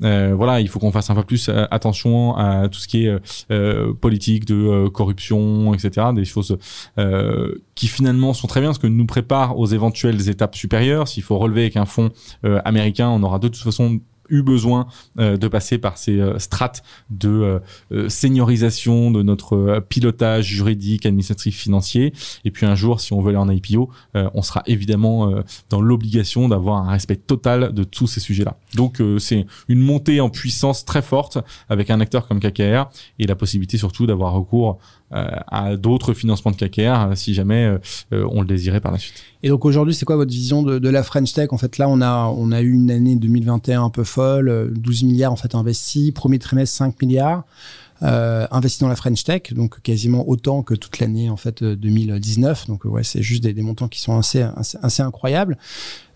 Euh, 0.02 0.34
voilà, 0.36 0.60
il 0.60 0.68
faut 0.68 0.78
qu'on 0.78 0.92
fasse 0.92 1.10
un 1.10 1.14
peu 1.14 1.24
plus 1.24 1.48
euh, 1.48 1.66
attention 1.70 2.36
à 2.36 2.68
tout 2.68 2.78
ce 2.78 2.88
qui 2.88 3.06
est 3.06 3.18
euh, 3.50 3.92
politique 3.94 4.44
de 4.44 4.54
euh, 4.54 4.90
corruption, 4.90 5.74
etc. 5.74 6.08
Des 6.14 6.24
choses 6.24 6.58
qui 7.74 7.88
finalement 7.88 8.34
sont 8.34 8.46
très 8.46 8.60
bien, 8.60 8.70
parce 8.70 8.78
que 8.78 8.86
nous 8.86 9.06
prépare 9.06 9.58
aux 9.58 9.66
éventuelles 9.66 10.28
étapes 10.28 10.54
supérieures. 10.54 11.08
S'il 11.08 11.22
faut 11.22 11.38
relever 11.38 11.62
avec 11.62 11.76
un 11.76 11.86
fonds 11.86 12.10
américain, 12.64 13.08
on 13.08 13.22
aura 13.22 13.38
de 13.38 13.48
toute 13.48 13.62
façon 13.62 14.00
eu 14.32 14.42
besoin 14.42 14.86
euh, 15.18 15.36
de 15.36 15.46
passer 15.46 15.78
par 15.78 15.98
ces 15.98 16.18
euh, 16.18 16.38
strates 16.38 16.82
de 17.10 17.60
euh, 17.92 18.08
seniorisation 18.08 19.10
de 19.10 19.22
notre 19.22 19.84
pilotage 19.88 20.46
juridique, 20.46 21.06
administratif, 21.06 21.56
financier. 21.56 22.12
Et 22.44 22.50
puis 22.50 22.66
un 22.66 22.74
jour, 22.74 23.00
si 23.00 23.12
on 23.12 23.20
veut 23.20 23.28
aller 23.28 23.38
en 23.38 23.48
IPO, 23.50 23.90
on 24.14 24.42
sera 24.42 24.62
évidemment 24.66 25.30
dans 25.68 25.80
l'obligation 25.80 26.48
d'avoir 26.48 26.88
un 26.88 26.90
respect 26.90 27.16
total 27.16 27.72
de 27.74 27.84
tous 27.84 28.06
ces 28.06 28.20
sujets-là. 28.20 28.56
Donc 28.74 29.02
c'est 29.18 29.46
une 29.68 29.80
montée 29.80 30.20
en 30.20 30.30
puissance 30.30 30.84
très 30.84 31.02
forte 31.02 31.38
avec 31.68 31.90
un 31.90 32.00
acteur 32.00 32.26
comme 32.26 32.40
KKR 32.40 32.88
et 33.18 33.26
la 33.26 33.36
possibilité 33.36 33.76
surtout 33.76 34.06
d'avoir 34.06 34.32
recours 34.32 34.78
à 35.10 35.76
d'autres 35.76 36.14
financements 36.14 36.52
de 36.52 36.56
KKR 36.56 37.16
si 37.16 37.34
jamais 37.34 37.76
on 38.10 38.40
le 38.40 38.46
désirait 38.46 38.80
par 38.80 38.92
la 38.92 38.98
suite. 38.98 39.22
Et 39.42 39.48
donc 39.48 39.64
aujourd'hui, 39.64 39.94
c'est 39.94 40.04
quoi 40.04 40.16
votre 40.16 40.30
vision 40.30 40.62
de, 40.62 40.78
de, 40.78 40.88
la 40.88 41.02
French 41.02 41.32
Tech? 41.32 41.48
En 41.50 41.58
fait, 41.58 41.78
là, 41.78 41.88
on 41.88 42.00
a, 42.00 42.26
on 42.26 42.52
a 42.52 42.60
eu 42.60 42.72
une 42.72 42.90
année 42.90 43.16
2021 43.16 43.84
un 43.84 43.90
peu 43.90 44.04
folle, 44.22 44.72
12 44.76 45.04
milliards 45.04 45.32
en 45.32 45.36
fait 45.36 45.54
investis, 45.54 46.10
premier 46.12 46.38
trimestre 46.38 46.76
5 46.76 47.00
milliards. 47.02 47.44
euh, 48.02 48.46
dans 48.80 48.88
la 48.88 48.96
French 48.96 49.22
Tech, 49.22 49.42
donc 49.52 49.80
quasiment 49.82 50.28
autant 50.28 50.62
que 50.62 50.74
toute 50.74 50.98
l'année 50.98 51.30
en 51.30 51.36
fait 51.36 51.62
2019. 51.62 52.66
Donc 52.66 52.84
ouais, 52.84 53.04
c'est 53.04 53.22
juste 53.22 53.42
des, 53.44 53.62
montants 53.62 53.88
qui 53.88 54.00
sont 54.00 54.18
assez 54.18 55.02
incroyables. 55.02 55.56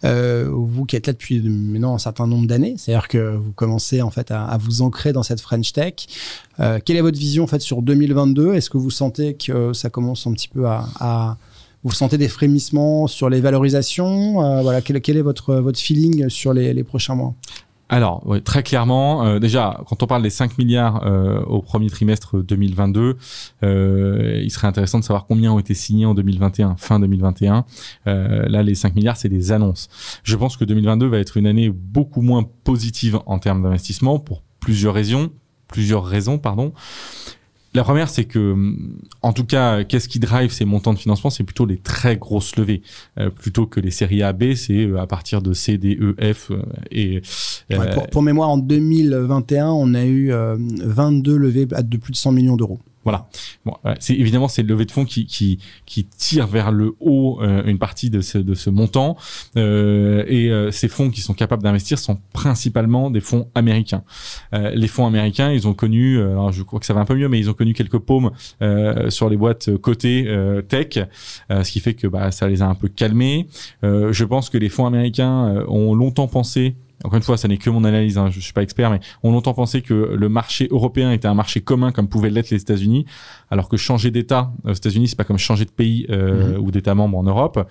Euh, 0.05 0.51
vous 0.53 0.85
qui 0.85 0.97
êtes 0.97 1.07
là 1.07 1.13
depuis 1.13 1.41
maintenant 1.41 1.95
un 1.95 1.99
certain 1.99 2.27
nombre 2.27 2.47
d'années, 2.47 2.75
c'est-à-dire 2.77 3.09
que 3.09 3.37
vous 3.37 3.53
commencez 3.53 4.03
en 4.03 4.11
fait 4.11 4.31
à, 4.31 4.59
vous 4.61 4.83
ancrer 4.83 5.13
dans 5.13 5.23
cette 5.23 5.41
French 5.41 5.73
Tech. 5.73 5.95
Euh, 6.61 6.79
quelle 6.85 6.97
est 6.97 7.03
votre 7.03 7.19
vision 7.19 7.45
en 7.45 7.47
fait 7.47 7.61
sur 7.61 7.83
2022 7.83 8.55
Est-ce 8.55 8.69
que 8.69 8.79
vous 8.79 8.91
sentez 8.91 9.35
que 9.35 9.73
ça 9.73 9.89
commence 9.89 10.27
un 10.27 10.33
petit 10.33 10.49
peu 10.49 10.67
à, 10.67 11.37
vous 11.85 11.93
sentez 11.93 12.19
des 12.19 12.29
frémissements 12.29 13.07
sur 13.07 13.31
les 13.31 13.41
valorisations? 13.41 14.43
Euh, 14.45 14.63
Voilà, 14.63 14.81
quel, 14.81 14.97
est 14.97 15.23
votre 15.23 15.73
feeling 15.77 16.29
sur 16.29 16.53
les 16.53 16.83
prochains 16.83 17.15
mois? 17.15 17.35
Alors, 17.89 18.27
très 18.45 18.65
clairement, 18.65 19.25
euh, 19.25 19.39
déjà, 19.39 19.81
quand 19.87 20.03
on 20.03 20.07
parle 20.07 20.23
des 20.23 20.31
5 20.31 20.59
milliards 20.59 21.07
euh, 21.07 21.41
au 21.43 21.63
premier 21.63 21.89
trimestre 21.89 22.43
2022, 22.43 23.17
euh, 23.63 24.41
il 24.43 24.51
serait 24.51 24.67
intéressant 24.67 24.99
de 24.99 25.05
savoir 25.05 25.27
combien 25.27 25.53
ont 25.53 25.61
été 25.61 25.73
signés 25.75 26.05
en 26.05 26.15
2021, 26.15 26.77
fin 26.79 26.99
2021. 26.99 27.65
Euh, 28.09 28.49
là, 28.49 28.65
les 28.65 28.75
5 28.75 28.97
milliards, 28.97 29.17
c'est 29.17 29.29
des 29.29 29.53
annonces. 29.53 29.89
Je 30.25 30.35
pense 30.37 30.57
que 30.57 30.65
2022 30.65 31.07
va 31.07 31.19
être 31.19 31.37
une 31.37 31.47
année 31.47 31.71
beaucoup 31.71 32.23
moins 32.23 32.45
positive 32.65 33.21
en 33.27 33.39
termes 33.39 33.63
d'investissement 33.63 34.19
pour 34.19 34.43
plusieurs 34.59 34.95
raisons. 34.95 35.31
Plusieurs 35.69 36.05
raisons, 36.05 36.39
pardon. 36.39 36.73
La 37.77 37.85
première, 37.85 38.09
c'est 38.09 38.25
que, 38.25 38.57
en 39.21 39.35
tout 39.35 39.45
cas, 39.45 39.85
qu'est-ce 39.85 40.09
qui 40.09 40.19
drive 40.19 40.51
ces 40.51 40.65
montants 40.65 40.95
de 40.95 40.99
financement 40.99 41.29
C'est 41.29 41.45
plutôt 41.45 41.67
les 41.67 41.77
très 41.77 42.17
grosses 42.17 42.57
levées, 42.57 42.81
euh, 43.19 43.29
plutôt 43.29 43.67
que 43.67 43.81
les 43.81 43.91
séries 43.91 44.23
A, 44.23 44.33
B. 44.33 44.55
C'est 44.55 44.87
euh, 44.87 44.99
à 44.99 45.07
partir 45.07 45.43
de 45.43 45.53
C, 45.53 45.77
D, 45.77 45.99
E, 46.01 46.17
F 46.33 46.53
euh, 46.53 46.63
et. 46.91 47.21
Ouais, 47.69 47.91
pour, 47.93 48.07
pour, 48.07 48.23
mémoire, 48.23 48.49
en 48.49 48.57
2021, 48.57 49.69
on 49.69 49.93
a 49.93 50.07
eu 50.07 50.33
22 50.33 51.37
levées 51.37 51.67
de 51.67 51.97
plus 51.99 52.13
de 52.13 52.17
100 52.17 52.33
millions 52.33 52.57
d'euros. 52.57 52.79
Voilà. 53.07 53.29
Bon, 53.65 53.73
c'est 54.01 54.15
évidemment 54.15 54.49
c'est 54.49 54.63
le 54.63 54.69
levée 54.69 54.85
de 54.85 54.91
fonds 54.91 55.05
qui 55.05 55.27
qui 55.27 55.61
qui 55.85 56.07
tire 56.07 56.49
vers 56.49 56.73
le 56.73 56.97
haut 56.99 57.39
euh, 57.41 57.63
une 57.65 57.79
partie 57.79 58.11
de 58.11 58.21
ce 58.21 58.37
de 58.39 58.55
ce 58.55 58.69
montant 58.69 59.17
euh, 59.57 60.25
et 60.27 60.51
euh, 60.51 60.73
ces 60.73 60.89
fonds 60.89 61.09
qui 61.11 61.21
sont 61.21 61.33
capables 61.33 61.63
d'investir 61.63 62.01
sont 62.01 62.19
principalement 62.33 63.09
des 63.09 63.21
fonds 63.21 63.49
américains. 63.55 64.03
Euh, 64.55 64.73
les 64.75 64.89
fonds 64.89 65.07
américains, 65.07 65.53
ils 65.53 65.69
ont 65.69 65.73
connu 65.73 66.21
alors 66.21 66.51
je 66.51 66.65
crois 66.65 66.81
que 66.81 66.87
ça 66.87 66.95
va 66.95 67.01
un 67.01 67.05
peu 67.05 67.15
mieux 67.15 67.29
mais 67.29 67.39
ils 67.39 67.49
ont 67.49 67.55
connu 67.55 67.75
quelques 67.75 68.01
paumes 68.01 68.33
euh, 68.61 69.09
sur 69.09 69.31
les 69.31 69.37
boîtes 69.37 69.77
côté 69.77 70.25
tech 70.69 70.99
ce 71.49 71.71
qui 71.71 71.79
fait 71.79 71.95
que 71.95 72.09
bah 72.09 72.33
ça 72.33 72.49
les 72.49 72.61
a 72.61 72.67
un 72.67 72.75
peu 72.75 72.89
calmés. 72.89 73.47
je 73.85 74.25
pense 74.25 74.51
que 74.51 74.59
les 74.59 74.69
fonds 74.69 74.87
américains 74.87 75.65
ont 75.69 75.95
longtemps 75.95 76.27
pensé 76.27 76.75
encore 77.05 77.17
une 77.17 77.23
fois, 77.23 77.37
ça 77.37 77.49
n'est 77.49 77.59
que 77.59 77.71
mon 77.71 77.85
analyse, 77.85 78.19
hein, 78.19 78.31
je 78.31 78.41
suis 78.41 78.53
pas 78.53 78.63
expert, 78.63 78.91
mais 78.91 79.01
on 79.23 79.33
longtemps 79.33 79.55
pensé 79.55 79.83
que 79.83 79.95
le 79.95 80.29
marché 80.29 80.69
européen 80.71 81.13
était 81.13 81.29
un 81.29 81.35
marché 81.35 81.61
commun 81.61 81.93
comme 81.93 82.09
pouvaient 82.09 82.31
l'être 82.31 82.51
les 82.51 82.61
États-Unis, 82.61 83.05
alors 83.51 83.69
que 83.69 83.77
changer 83.77 84.11
d'État 84.11 84.53
aux 84.65 84.73
États-Unis, 84.73 85.09
c'est 85.09 85.17
pas 85.17 85.25
comme 85.25 85.39
changer 85.39 85.65
de 85.65 85.71
pays 85.71 86.07
euh, 86.11 86.57
mmh. 86.57 86.61
ou 86.61 86.71
d'État 86.71 86.95
membre 86.95 87.19
en 87.19 87.23
Europe. 87.23 87.69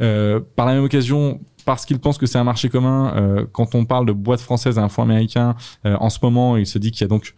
Euh, 0.00 0.40
par 0.56 0.66
la 0.66 0.74
même 0.74 0.84
occasion, 0.84 1.40
parce 1.64 1.84
qu'ils 1.84 1.98
pensent 1.98 2.18
que 2.18 2.24
c'est 2.24 2.38
un 2.38 2.44
marché 2.44 2.70
commun, 2.70 3.12
euh, 3.16 3.46
quand 3.52 3.74
on 3.74 3.84
parle 3.84 4.06
de 4.06 4.12
boîte 4.12 4.40
française 4.40 4.78
à 4.78 4.82
un 4.82 4.88
fonds 4.88 5.02
américain, 5.02 5.54
euh, 5.84 5.96
en 6.00 6.08
ce 6.08 6.18
moment, 6.22 6.56
il 6.56 6.66
se 6.66 6.78
dit 6.78 6.92
qu'il 6.92 7.02
y 7.02 7.04
a 7.04 7.08
donc 7.08 7.34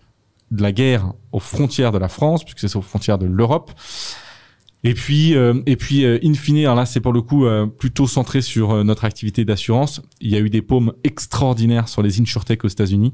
de 0.53 0.63
la 0.63 0.71
guerre 0.71 1.13
aux 1.33 1.41
frontières 1.41 1.93
de 1.93 1.99
la 1.99 2.09
France, 2.09 2.45
puisque 2.45 2.61
c'est 2.61 2.77
aux 2.77 2.83
frontières 2.83 3.19
de 3.19 3.27
l'Europe. 3.27 3.73
Et 4.83 4.95
puis, 4.95 5.35
euh, 5.35 5.61
et 5.67 5.77
puis, 5.77 6.05
euh, 6.05 6.19
in 6.25 6.35
fine, 6.35 6.59
alors 6.59 6.75
là, 6.75 6.87
c'est 6.87 7.01
pour 7.01 7.13
le 7.13 7.21
coup 7.21 7.45
euh, 7.45 7.67
plutôt 7.67 8.07
centré 8.07 8.41
sur 8.41 8.71
euh, 8.71 8.85
notre 8.85 9.05
activité 9.05 9.45
d'assurance. 9.45 10.01
Il 10.21 10.31
y 10.31 10.37
a 10.37 10.41
eu 10.41 10.49
des 10.49 10.63
paumes 10.63 10.95
extraordinaires 11.05 11.89
sur 11.89 12.03
les 12.03 12.21
insurtech 12.21 12.65
aux 12.65 12.69
États-Unis. 12.69 13.13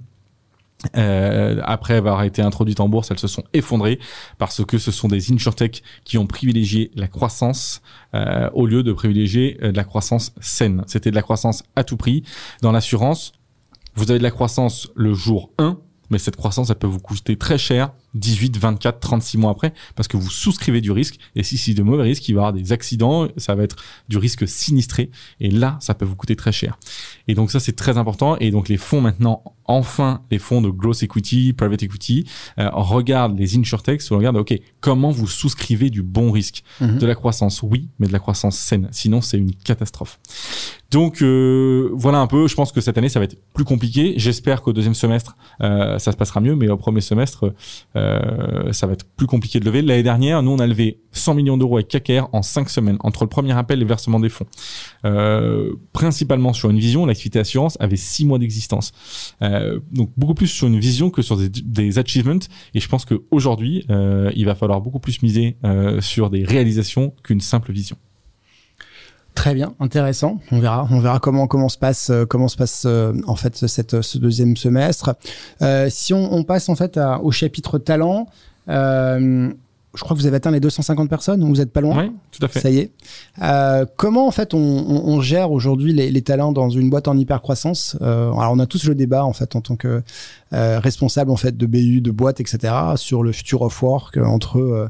Euh, 0.97 1.61
après 1.65 1.95
avoir 1.95 2.23
été 2.23 2.43
introduites 2.43 2.81
en 2.81 2.89
bourse, 2.89 3.11
elles 3.11 3.19
se 3.19 3.29
sont 3.29 3.43
effondrées 3.55 3.99
parce 4.39 4.65
que 4.65 4.79
ce 4.79 4.93
sont 4.93 5.09
des 5.09 5.33
insurtech 5.33 5.83
qui 6.05 6.19
ont 6.19 6.27
privilégié 6.27 6.91
la 6.95 7.09
croissance 7.09 7.81
euh, 8.15 8.51
au 8.53 8.67
lieu 8.67 8.83
de 8.83 8.93
privilégier 8.93 9.59
de 9.61 9.75
la 9.75 9.85
croissance 9.85 10.35
saine. 10.41 10.85
C'était 10.87 11.11
de 11.11 11.17
la 11.17 11.23
croissance 11.23 11.65
à 11.77 11.83
tout 11.83 11.97
prix. 11.97 12.23
Dans 12.61 12.73
l'assurance, 12.73 13.33
vous 13.95 14.11
avez 14.11 14.19
de 14.19 14.23
la 14.23 14.31
croissance 14.31 14.89
le 14.95 15.15
jour 15.15 15.51
1, 15.59 15.79
mais 16.11 16.19
cette 16.19 16.37
croissance, 16.37 16.71
elle 16.71 16.77
peut 16.77 16.87
vous 16.87 17.01
coûter 17.01 17.37
très 17.37 17.59
cher 17.59 17.93
18, 18.17 18.59
24, 18.59 19.01
36 19.01 19.39
mois 19.39 19.51
après, 19.51 19.73
parce 19.95 20.09
que 20.09 20.17
vous 20.17 20.31
souscrivez 20.31 20.81
du 20.81 20.91
risque. 20.91 21.19
Et 21.35 21.43
si 21.43 21.59
c'est 21.59 21.75
de 21.75 21.83
mauvais 21.83 22.03
risques, 22.03 22.29
il 22.29 22.35
va 22.35 22.39
y 22.39 22.45
avoir 22.45 22.53
des 22.53 22.73
accidents, 22.73 23.29
ça 23.37 23.55
va 23.55 23.63
être 23.63 23.77
du 24.09 24.19
risque 24.19 24.47
sinistré. 24.49 25.11
Et 25.41 25.51
là, 25.51 25.79
ça 25.81 25.95
peut 25.95 26.05
vous 26.05 26.17
coûter 26.17 26.37
très 26.37 26.53
cher. 26.53 26.79
Et 27.29 27.35
donc 27.35 27.51
ça, 27.51 27.61
c'est 27.61 27.77
très 27.77 27.99
important. 27.99 28.37
Et 28.39 28.51
donc 28.51 28.69
les 28.69 28.77
fonds 28.77 29.01
maintenant, 29.01 29.43
enfin, 29.65 30.23
les 30.31 30.39
fonds 30.39 30.61
de 30.61 30.71
growth 30.71 31.03
equity, 31.03 31.53
private 31.53 31.83
equity, 31.83 32.27
euh, 32.59 32.71
regardent 32.73 33.39
les 33.39 33.57
insurtechs, 33.57 34.03
regardent, 34.11 34.37
OK, 34.37 34.55
comment 34.81 35.11
vous 35.11 35.27
souscrivez 35.27 35.91
du 35.91 36.03
bon 36.03 36.31
risque? 36.31 36.63
Mm-hmm. 36.81 36.99
De 36.99 37.07
la 37.07 37.15
croissance, 37.15 37.63
oui, 37.63 37.89
mais 37.99 38.07
de 38.07 38.13
la 38.13 38.19
croissance 38.19 38.57
saine. 38.57 38.89
Sinon, 38.93 39.21
c'est 39.21 39.39
une 39.39 39.55
catastrophe. 39.55 40.19
Donc 40.91 41.21
euh, 41.21 41.91
voilà 41.95 42.19
un 42.19 42.27
peu, 42.27 42.47
je 42.47 42.55
pense 42.55 42.71
que 42.71 42.81
cette 42.81 42.97
année, 42.97 43.09
ça 43.09 43.19
va 43.19 43.25
être 43.25 43.37
plus 43.53 43.65
compliqué. 43.65 44.15
J'espère 44.17 44.63
qu'au 44.63 44.73
deuxième 44.73 44.95
semestre, 44.95 45.37
euh, 45.61 45.99
ça 45.99 46.13
se 46.13 46.17
passera 46.17 46.41
mieux, 46.41 46.55
mais 46.55 46.69
au 46.69 46.77
premier 46.77 47.01
semestre, 47.01 47.53
euh, 47.97 48.06
ça 48.73 48.87
va 48.87 48.93
être 48.93 49.07
plus 49.17 49.27
compliqué 49.27 49.61
de 49.61 49.65
lever. 49.65 49.83
L'année 49.83 50.03
dernière, 50.03 50.43
nous, 50.43 50.51
on 50.51 50.59
a 50.59 50.67
levé 50.67 51.01
100 51.13 51.35
millions 51.35 51.57
d'euros 51.57 51.77
avec 51.79 51.89
KKR 51.89 52.29
en 52.33 52.43
5 52.43 52.69
semaines, 52.69 52.97
entre 53.01 53.25
le 53.25 53.29
premier 53.29 53.53
appel 53.53 53.79
et 53.79 53.83
le 53.83 53.89
versement 53.89 54.21
des 54.21 54.29
fonds. 54.29 54.47
Euh, 55.05 55.73
principalement 55.93 56.53
sur 56.53 56.71
une 56.71 56.79
vision, 56.79 57.07
l'activité 57.07 57.39
assurance 57.39 57.77
avait 57.81 57.97
6 57.97 58.27
mois 58.27 58.39
d'existence. 58.39 58.93
Euh, 59.43 59.81
donc 59.93 60.11
beaucoup 60.17 60.35
plus 60.35 60.49
sur 60.49 60.67
une 60.67 60.79
vision 60.79 61.11
que 61.11 61.23
sur 61.23 61.37
des, 61.37 61.49
des 61.49 61.99
achievements. 61.99 62.47
Et 62.75 62.81
je 62.81 62.89
pense 62.89 63.05
qu'aujourd'hui, 63.05 63.85
euh, 63.91 64.31
il 64.35 64.47
va 64.47 64.55
falloir 64.55 64.81
beaucoup 64.81 65.01
plus 65.01 65.23
miser 65.23 65.57
euh, 65.65 66.01
sur 66.01 66.31
des 66.31 66.45
réalisations 66.45 67.15
qu'une 67.23 67.41
simple 67.41 67.73
vision. 67.73 67.97
Très 69.37 69.55
bien, 69.55 69.75
intéressant. 69.81 70.41
On 70.51 70.59
verra, 70.59 70.89
on 70.91 70.99
verra 70.99 71.21
comment 71.21 71.47
comment 71.47 71.69
se 71.69 71.77
passe 71.77 72.09
euh, 72.09 72.25
comment 72.25 72.49
se 72.49 72.57
passe 72.57 72.85
euh, 72.87 73.13
en 73.27 73.37
fait 73.37 73.67
cette 73.67 74.01
ce 74.01 74.17
deuxième 74.19 74.57
semestre. 74.57 75.15
Euh, 75.61 75.89
si 75.91 76.15
on, 76.15 76.43
passe 76.43 76.71
en 76.71 76.75
fait 76.75 76.99
au 77.23 77.31
chapitre 77.31 77.79
talent, 77.79 78.29
euh, 78.69 79.53
je 79.95 80.03
crois 80.03 80.15
que 80.15 80.21
vous 80.21 80.27
avez 80.27 80.37
atteint 80.37 80.51
les 80.51 80.61
250 80.61 81.09
personnes, 81.09 81.41
donc 81.41 81.49
vous 81.49 81.61
êtes 81.61 81.73
pas 81.73 81.81
loin. 81.81 82.05
Oui, 82.05 82.13
tout 82.31 82.45
à 82.45 82.49
fait. 82.49 82.61
Ça 82.61 82.71
y 82.71 82.79
est. 82.79 82.91
Euh, 83.43 83.87
comment 83.97 84.27
en 84.27 84.31
fait 84.31 84.53
on, 84.53 84.59
on, 84.59 85.09
on 85.09 85.21
gère 85.21 85.53
aujourd'hui 85.53 85.93
les, 85.93 86.11
les, 86.11 86.23
talents 86.23 86.53
dans 86.53 86.69
une 86.69 86.91
boîte 86.91 87.09
en 87.09 87.17
hyper 87.17 87.41
croissance 87.41 87.97
euh, 88.03 88.31
Alors 88.33 88.53
on 88.53 88.59
a 88.59 88.67
tous 88.67 88.85
le 88.85 88.95
débat 88.95 89.25
en 89.25 89.33
fait 89.33 89.57
en 89.57 89.61
tant 89.63 89.77
que 89.77 90.03
euh, 90.53 90.79
responsable 90.79 91.33
en 91.33 91.37
fait 91.37 91.57
de 91.57 91.67
BU, 91.67 92.01
de 92.01 92.13
boîte, 92.13 92.39
etc. 92.41 92.73
sur 92.95 93.25
le 93.25 93.33
futur 93.33 93.63
of 93.63 93.83
work 93.83 94.17
entre 94.17 94.61
euh, 94.61 94.89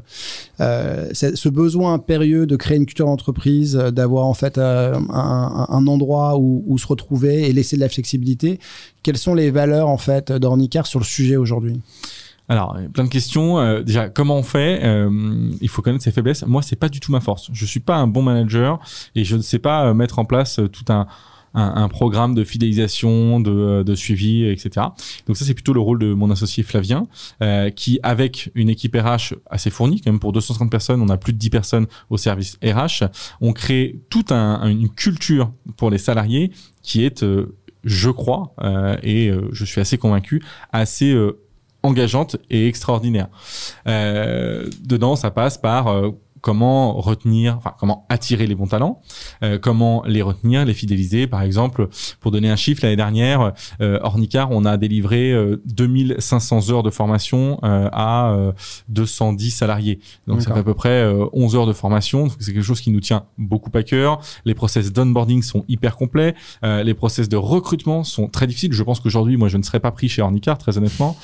euh 0.59 1.09
ce 1.13 1.49
besoin 1.49 1.95
impérieux 1.95 2.45
de 2.45 2.55
créer 2.55 2.77
une 2.77 2.85
culture 2.85 3.07
d'entreprise, 3.07 3.73
d'avoir 3.73 4.25
en 4.25 4.35
fait 4.35 4.59
euh, 4.59 4.93
un, 5.09 5.65
un, 5.67 5.87
endroit 5.87 6.37
où, 6.37 6.63
où, 6.67 6.77
se 6.77 6.85
retrouver 6.85 7.49
et 7.49 7.53
laisser 7.53 7.75
de 7.75 7.81
la 7.81 7.89
flexibilité. 7.89 8.59
Quelles 9.01 9.17
sont 9.17 9.33
les 9.33 9.49
valeurs 9.49 9.87
en 9.87 9.97
fait 9.97 10.31
d'Ornicar 10.31 10.85
sur 10.85 10.99
le 10.99 11.05
sujet 11.05 11.37
aujourd'hui? 11.37 11.81
Alors, 12.49 12.77
plein 12.93 13.03
de 13.03 13.09
questions. 13.09 13.59
Euh, 13.59 13.81
déjà, 13.81 14.09
comment 14.09 14.37
on 14.37 14.43
fait 14.43 14.79
euh, 14.83 15.51
Il 15.59 15.67
faut 15.67 15.81
connaître 15.81 16.03
ses 16.03 16.11
faiblesses. 16.11 16.45
Moi, 16.45 16.61
c'est 16.61 16.77
pas 16.77 16.89
du 16.89 16.99
tout 16.99 17.11
ma 17.11 17.19
force. 17.19 17.49
Je 17.51 17.65
suis 17.65 17.81
pas 17.81 17.97
un 17.97 18.07
bon 18.07 18.21
manager 18.21 18.79
et 19.15 19.25
je 19.25 19.35
ne 19.35 19.41
sais 19.41 19.59
pas 19.59 19.87
euh, 19.87 19.93
mettre 19.93 20.19
en 20.19 20.25
place 20.25 20.59
euh, 20.59 20.69
tout 20.69 20.85
un, 20.87 21.07
un, 21.53 21.73
un 21.75 21.89
programme 21.89 22.35
de 22.35 22.45
fidélisation, 22.45 23.41
de, 23.41 23.83
de, 23.83 23.95
suivi, 23.95 24.45
etc. 24.45 24.87
Donc 25.25 25.35
ça, 25.35 25.43
c'est 25.43 25.55
plutôt 25.55 25.73
le 25.73 25.81
rôle 25.81 25.99
de 25.99 26.13
mon 26.13 26.31
associé 26.31 26.63
Flavien, 26.63 27.07
euh, 27.41 27.69
qui, 27.69 27.99
avec 28.01 28.49
une 28.55 28.69
équipe 28.69 28.95
RH 28.95 29.35
assez 29.49 29.69
fournie, 29.69 29.99
quand 29.99 30.11
même 30.11 30.19
pour 30.21 30.31
250 30.31 30.71
personnes, 30.71 31.01
on 31.01 31.09
a 31.09 31.17
plus 31.17 31.33
de 31.33 31.37
10 31.37 31.49
personnes 31.49 31.87
au 32.09 32.15
service 32.15 32.57
RH, 32.63 33.07
on 33.41 33.51
crée 33.51 33.99
toute 34.09 34.31
un, 34.31 34.65
une 34.67 34.89
culture 34.89 35.51
pour 35.75 35.89
les 35.89 35.97
salariés 35.97 36.51
qui 36.81 37.03
est, 37.03 37.25
je 37.83 38.09
crois, 38.09 38.53
et 39.03 39.31
je 39.51 39.65
suis 39.65 39.81
assez 39.81 39.97
convaincu, 39.97 40.43
assez 40.71 41.13
engageante 41.87 42.37
et 42.49 42.67
extraordinaire. 42.67 43.27
Euh, 43.87 44.69
dedans, 44.81 45.15
ça 45.15 45.31
passe 45.31 45.57
par 45.57 45.87
euh, 45.87 46.11
comment 46.47 46.93
retenir, 46.93 47.57
enfin 47.57 47.73
comment 47.77 48.05
attirer 48.07 48.47
les 48.47 48.55
bons 48.55 48.67
talents, 48.67 49.01
euh, 49.43 49.59
comment 49.59 50.01
les 50.07 50.21
retenir, 50.21 50.63
les 50.63 50.73
fidéliser. 50.73 51.27
Par 51.27 51.41
exemple, 51.41 51.89
pour 52.21 52.31
donner 52.31 52.49
un 52.49 52.55
chiffre, 52.55 52.79
l'année 52.83 52.95
dernière, 52.95 53.51
euh, 53.81 53.99
Ornicar, 54.01 54.49
on 54.51 54.63
a 54.63 54.77
délivré 54.77 55.33
euh, 55.33 55.61
2500 55.65 56.71
heures 56.71 56.83
de 56.83 56.89
formation 56.89 57.59
euh, 57.65 57.89
à 57.91 58.53
210 58.87 59.47
euh, 59.47 59.57
salariés. 59.57 59.99
Donc 60.25 60.41
ça 60.41 60.53
fait 60.53 60.61
à 60.61 60.63
peu 60.63 60.73
près 60.73 61.05
11 61.33 61.57
heures 61.57 61.67
de 61.67 61.73
formation. 61.73 62.29
C'est 62.39 62.53
quelque 62.53 62.63
chose 62.63 62.79
qui 62.79 62.91
nous 62.91 63.01
tient 63.01 63.25
beaucoup 63.37 63.71
à 63.73 63.83
cœur. 63.83 64.21
Les 64.45 64.53
process 64.53 64.93
d'onboarding 64.93 65.41
sont 65.41 65.65
hyper 65.67 65.97
complets. 65.97 66.33
les 66.63 66.93
process 66.93 67.27
de 67.27 67.35
recrutement 67.35 68.05
sont 68.05 68.29
très 68.29 68.47
difficiles. 68.47 68.71
Je 68.71 68.83
pense 68.83 69.01
qu'aujourd'hui, 69.01 69.35
moi, 69.35 69.49
je 69.49 69.57
ne 69.57 69.63
serais 69.63 69.81
pas 69.81 69.91
pris 69.91 70.07
chez 70.07 70.21
Ornicar, 70.21 70.57
très 70.57 70.77
honnêtement. 70.77 71.17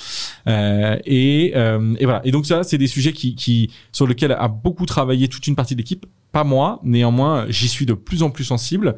et, 0.48 1.54
et 1.54 2.04
voilà. 2.04 2.20
Et 2.26 2.32
donc 2.32 2.46
ça, 2.46 2.64
c'est 2.64 2.78
des 2.78 2.88
sujets 2.88 3.14
qui, 3.14 3.36
qui 3.36 3.72
sur 3.94 4.06
lesquels 4.06 4.34
a 4.34 4.50
beaucoup 4.50 4.86
travaillé 4.86 5.13
travailler 5.14 5.28
toute 5.28 5.46
une 5.48 5.56
partie 5.56 5.76
de 5.76 5.80
l'équipe 5.80 6.06
pas 6.32 6.44
moi, 6.44 6.80
néanmoins, 6.84 7.46
j'y 7.48 7.68
suis 7.68 7.86
de 7.86 7.94
plus 7.94 8.24
en 8.24 8.32
plus 8.32 8.44
sensible. 8.44 8.96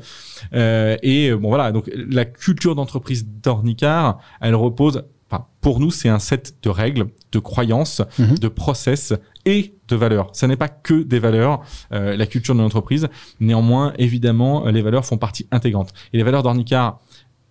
Euh, 0.54 0.96
et 1.04 1.34
bon 1.34 1.50
voilà, 1.50 1.74
donc 1.74 1.92
la 1.94 2.24
culture 2.24 2.76
d'entreprise 2.76 3.28
d'Ornicar, 3.28 4.20
elle 4.40 4.56
repose 4.56 5.04
enfin, 5.30 5.46
pour 5.60 5.82
nous, 5.82 5.92
c'est 5.92 6.08
un 6.08 6.20
set 6.20 6.56
de 6.64 6.70
règles, 6.70 7.08
de 7.34 7.40
croyances, 7.40 8.02
Mhm. 8.18 8.38
de 8.38 8.48
process 8.48 9.14
et 9.44 9.74
de 9.90 9.98
valeurs. 9.98 10.30
Ça 10.32 10.48
n'est 10.48 10.56
pas 10.56 10.70
que 10.70 11.04
des 11.04 11.20
valeurs, 11.20 11.60
euh, 11.92 12.16
la 12.16 12.26
culture 12.26 12.56
de 12.56 12.62
l'entreprise. 12.62 13.10
Néanmoins, 13.42 13.92
évidemment, 13.98 14.66
les 14.70 14.82
valeurs 14.82 15.06
font 15.06 15.18
partie 15.18 15.46
intégrante. 15.52 15.92
Et 16.14 16.18
les 16.18 16.24
valeurs 16.24 16.42
d'Ornicar, 16.42 17.02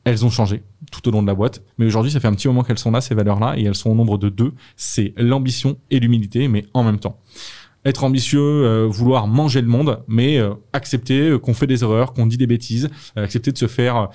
elles 0.05 0.25
ont 0.25 0.31
changé 0.31 0.63
tout 0.91 1.07
au 1.09 1.11
long 1.11 1.21
de 1.21 1.27
la 1.27 1.35
boîte. 1.35 1.63
Mais 1.77 1.85
aujourd'hui, 1.85 2.11
ça 2.11 2.21
fait 2.21 2.29
un 2.29 2.35
petit 2.35 2.49
moment 2.49 2.63
qu'elles 2.63 2.79
sont 2.79 2.91
là, 2.91 3.03
ces 3.03 3.15
valeurs-là, 3.15 3.59
et 3.59 3.65
elles 3.65 3.75
sont 3.75 3.91
au 3.91 3.95
nombre 3.95 4.17
de 4.17 4.31
deux. 4.31 4.55
C'est 4.77 5.13
l'ambition 5.19 5.77
et 5.91 6.01
l'humilité, 6.01 6.49
mais 6.49 6.65
en 6.73 6.85
même 6.85 6.99
temps. 6.99 7.19
Être 7.85 8.05
ambitieux, 8.05 8.41
euh, 8.41 8.87
vouloir 8.89 9.27
manger 9.27 9.61
le 9.61 9.67
monde, 9.69 10.03
mais 10.09 10.39
euh, 10.39 10.55
accepter 10.73 11.31
euh, 11.31 11.39
qu'on 11.39 11.55
fait 11.55 11.67
des 11.67 11.83
erreurs, 11.83 12.13
qu'on 12.13 12.27
dit 12.27 12.39
des 12.39 12.47
bêtises, 12.47 12.89
accepter 13.17 13.53
de 13.53 13.59
se 13.59 13.67
faire, 13.67 14.09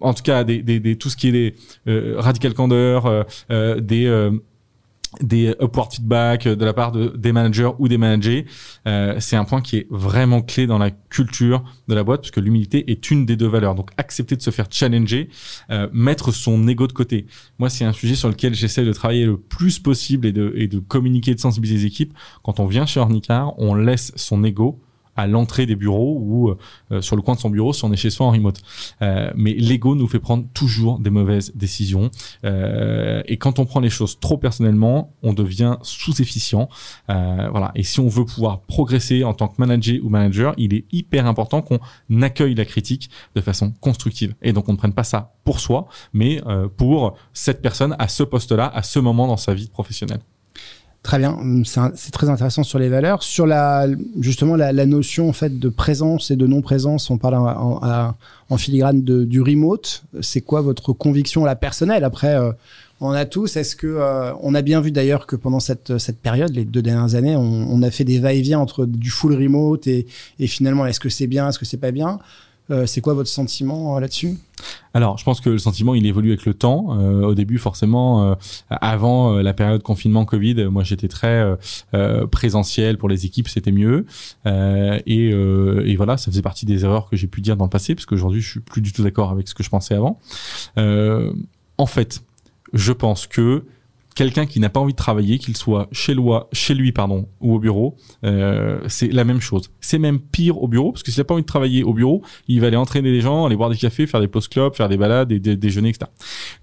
en 0.00 0.14
tout 0.14 0.22
cas, 0.22 0.44
des, 0.44 0.96
tout 0.96 1.10
ce 1.10 1.16
qui 1.16 1.28
est 1.28 1.32
des 1.32 1.54
euh, 1.88 2.14
radical 2.18 2.54
candeur, 2.54 3.26
des 3.50 4.30
des 5.20 5.54
upward 5.60 5.92
feedback 5.92 6.46
de 6.46 6.64
la 6.64 6.72
part 6.72 6.92
de, 6.92 7.08
des 7.08 7.32
managers 7.32 7.70
ou 7.78 7.88
des 7.88 7.98
managers, 7.98 8.46
euh, 8.86 9.16
c'est 9.20 9.36
un 9.36 9.44
point 9.44 9.60
qui 9.60 9.76
est 9.76 9.86
vraiment 9.90 10.42
clé 10.42 10.66
dans 10.66 10.78
la 10.78 10.90
culture 10.90 11.64
de 11.88 11.94
la 11.94 12.04
boîte 12.04 12.20
parce 12.20 12.30
que 12.30 12.40
l'humilité 12.40 12.90
est 12.90 13.10
une 13.10 13.26
des 13.26 13.36
deux 13.36 13.46
valeurs. 13.46 13.74
Donc 13.74 13.90
accepter 13.96 14.36
de 14.36 14.42
se 14.42 14.50
faire 14.50 14.66
challenger, 14.70 15.28
euh, 15.70 15.88
mettre 15.92 16.32
son 16.32 16.66
ego 16.68 16.86
de 16.86 16.92
côté. 16.92 17.26
Moi, 17.58 17.70
c'est 17.70 17.84
un 17.84 17.92
sujet 17.92 18.14
sur 18.14 18.28
lequel 18.28 18.54
j'essaie 18.54 18.84
de 18.84 18.92
travailler 18.92 19.26
le 19.26 19.38
plus 19.38 19.78
possible 19.78 20.26
et 20.26 20.32
de, 20.32 20.52
et 20.56 20.68
de 20.68 20.78
communiquer, 20.78 21.34
de 21.34 21.40
sensibiliser 21.40 21.78
les 21.80 21.86
équipes. 21.86 22.14
Quand 22.42 22.60
on 22.60 22.66
vient 22.66 22.86
chez 22.86 23.00
Ornicar, 23.00 23.58
on 23.58 23.74
laisse 23.74 24.12
son 24.16 24.44
ego 24.44 24.80
à 25.18 25.26
l'entrée 25.26 25.66
des 25.66 25.76
bureaux 25.76 26.16
ou 26.20 26.54
euh, 26.92 27.00
sur 27.02 27.16
le 27.16 27.22
coin 27.22 27.34
de 27.34 27.40
son 27.40 27.50
bureau 27.50 27.72
si 27.72 27.84
on 27.84 27.92
est 27.92 27.96
chez 27.96 28.08
soi 28.08 28.26
en 28.26 28.30
remote. 28.30 28.60
Euh, 29.02 29.30
mais 29.34 29.52
l'ego 29.52 29.96
nous 29.96 30.06
fait 30.06 30.20
prendre 30.20 30.44
toujours 30.54 31.00
des 31.00 31.10
mauvaises 31.10 31.52
décisions. 31.56 32.10
Euh, 32.44 33.22
et 33.26 33.36
quand 33.36 33.58
on 33.58 33.66
prend 33.66 33.80
les 33.80 33.90
choses 33.90 34.20
trop 34.20 34.38
personnellement, 34.38 35.12
on 35.22 35.32
devient 35.32 35.76
sous-efficient. 35.82 36.68
Euh, 37.10 37.48
voilà. 37.50 37.72
Et 37.74 37.82
si 37.82 37.98
on 37.98 38.08
veut 38.08 38.24
pouvoir 38.24 38.60
progresser 38.60 39.24
en 39.24 39.34
tant 39.34 39.48
que 39.48 39.56
manager 39.58 39.98
ou 40.04 40.08
manager, 40.08 40.54
il 40.56 40.72
est 40.72 40.84
hyper 40.92 41.26
important 41.26 41.62
qu'on 41.62 41.80
accueille 42.22 42.54
la 42.54 42.64
critique 42.64 43.10
de 43.34 43.40
façon 43.40 43.72
constructive. 43.80 44.34
Et 44.40 44.52
donc 44.52 44.68
on 44.68 44.72
ne 44.72 44.78
prenne 44.78 44.92
pas 44.92 45.04
ça 45.04 45.34
pour 45.44 45.58
soi, 45.58 45.88
mais 46.12 46.40
euh, 46.46 46.68
pour 46.68 47.16
cette 47.32 47.60
personne 47.60 47.96
à 47.98 48.06
ce 48.06 48.22
poste-là, 48.22 48.70
à 48.72 48.82
ce 48.82 49.00
moment 49.00 49.26
dans 49.26 49.36
sa 49.36 49.52
vie 49.52 49.68
professionnelle. 49.68 50.20
Très 51.08 51.18
bien, 51.18 51.32
Hum, 51.40 51.64
c'est 51.64 52.10
très 52.10 52.28
intéressant 52.28 52.62
sur 52.64 52.78
les 52.78 52.90
valeurs. 52.90 53.22
Sur 53.22 53.46
la, 53.46 53.86
justement 54.20 54.56
la, 54.56 54.74
la 54.74 54.84
notion 54.84 55.30
en 55.30 55.32
fait 55.32 55.58
de 55.58 55.70
présence 55.70 56.30
et 56.30 56.36
de 56.36 56.46
non-présence, 56.46 57.08
on 57.08 57.16
parle 57.16 57.36
en, 57.36 57.46
en- 57.82 58.14
en 58.50 58.56
filigrane 58.58 59.02
de, 59.02 59.24
du 59.24 59.40
remote. 59.40 60.02
C'est 60.20 60.42
quoi 60.42 60.60
votre 60.60 60.92
conviction 60.92 61.46
la 61.46 61.56
personnelle? 61.56 62.04
Après, 62.04 62.34
euh, 62.34 62.52
on 63.00 63.12
a 63.12 63.24
tous. 63.24 63.56
Est-ce 63.56 63.74
que 63.74 63.86
euh, 63.86 64.34
on 64.42 64.54
a 64.54 64.60
bien 64.60 64.82
vu 64.82 64.90
d'ailleurs 64.90 65.26
que 65.26 65.34
pendant 65.34 65.60
cette, 65.60 65.96
cette 65.96 66.18
période, 66.20 66.54
les 66.54 66.66
deux 66.66 66.82
dernières 66.82 67.14
années, 67.14 67.36
on, 67.36 67.40
on 67.70 67.82
a 67.82 67.90
fait 67.90 68.04
des 68.04 68.18
va-et-vient 68.18 68.58
entre 68.58 68.84
du 68.84 69.08
full 69.08 69.32
remote 69.34 69.86
et, 69.86 70.06
et 70.38 70.46
finalement, 70.46 70.84
est-ce 70.84 71.00
que 71.00 71.08
c'est 71.08 71.26
bien, 71.26 71.48
est-ce 71.48 71.58
que 71.58 71.64
c'est 71.64 71.78
pas 71.78 71.90
bien? 71.90 72.18
Euh, 72.70 72.86
C'est 72.86 73.00
quoi 73.00 73.14
votre 73.14 73.28
sentiment 73.28 73.96
euh, 73.96 74.00
là-dessus? 74.00 74.36
Alors, 74.92 75.18
je 75.18 75.24
pense 75.24 75.40
que 75.40 75.50
le 75.50 75.58
sentiment, 75.58 75.94
il 75.94 76.04
évolue 76.06 76.30
avec 76.30 76.44
le 76.44 76.54
temps. 76.54 76.98
Euh, 76.98 77.22
au 77.22 77.34
début, 77.34 77.58
forcément, 77.58 78.36
avant 78.70 79.36
la 79.36 79.52
période 79.52 79.82
confinement 79.82 80.24
Covid, 80.24 80.66
moi, 80.66 80.82
j'étais 80.82 81.08
très 81.08 81.44
présentiel 82.30 82.98
pour 82.98 83.08
les 83.08 83.24
équipes, 83.24 83.48
c'était 83.48 83.72
mieux. 83.72 84.06
Et, 84.46 85.96
voilà, 85.96 86.16
ça 86.16 86.30
faisait 86.30 86.42
partie 86.42 86.66
des 86.66 86.84
erreurs 86.84 87.08
que 87.08 87.16
j'ai 87.16 87.28
pu 87.28 87.40
dire 87.40 87.56
dans 87.56 87.64
le 87.64 87.70
passé, 87.70 87.94
parce 87.94 88.06
qu'aujourd'hui, 88.06 88.40
je 88.40 88.50
suis 88.50 88.60
plus 88.60 88.80
du 88.80 88.92
tout 88.92 89.02
d'accord 89.02 89.30
avec 89.30 89.46
ce 89.46 89.54
que 89.54 89.62
je 89.62 89.70
pensais 89.70 89.94
avant. 89.94 90.18
En 90.76 91.86
fait, 91.86 92.22
je 92.72 92.92
pense 92.92 93.26
que 93.26 93.64
quelqu'un 94.18 94.46
qui 94.46 94.58
n'a 94.58 94.68
pas 94.68 94.80
envie 94.80 94.94
de 94.94 94.98
travailler, 94.98 95.38
qu'il 95.38 95.56
soit 95.56 95.88
chez, 95.92 96.12
lui 96.74 96.90
pardon, 96.90 97.28
ou 97.40 97.54
au 97.54 97.60
bureau, 97.60 97.94
euh, 98.24 98.80
c'est 98.88 99.12
la 99.12 99.22
même 99.22 99.40
chose. 99.40 99.70
C'est 99.80 100.00
même 100.00 100.18
pire 100.18 100.60
au 100.60 100.66
bureau, 100.66 100.90
parce 100.90 101.04
que 101.04 101.12
s'il 101.12 101.20
n'a 101.20 101.24
pas 101.24 101.34
envie 101.34 101.44
de 101.44 101.46
travailler 101.46 101.84
au 101.84 101.94
bureau, 101.94 102.24
il 102.48 102.60
va 102.60 102.66
aller 102.66 102.76
entraîner 102.76 103.12
les 103.12 103.20
gens, 103.20 103.46
aller 103.46 103.54
boire 103.54 103.70
des 103.70 103.76
cafés, 103.76 104.08
faire 104.08 104.20
des 104.20 104.26
post 104.26 104.52
clubs, 104.52 104.74
faire 104.74 104.88
des 104.88 104.96
balades, 104.96 105.28
des, 105.28 105.38
des 105.38 105.78
etc. 105.78 106.10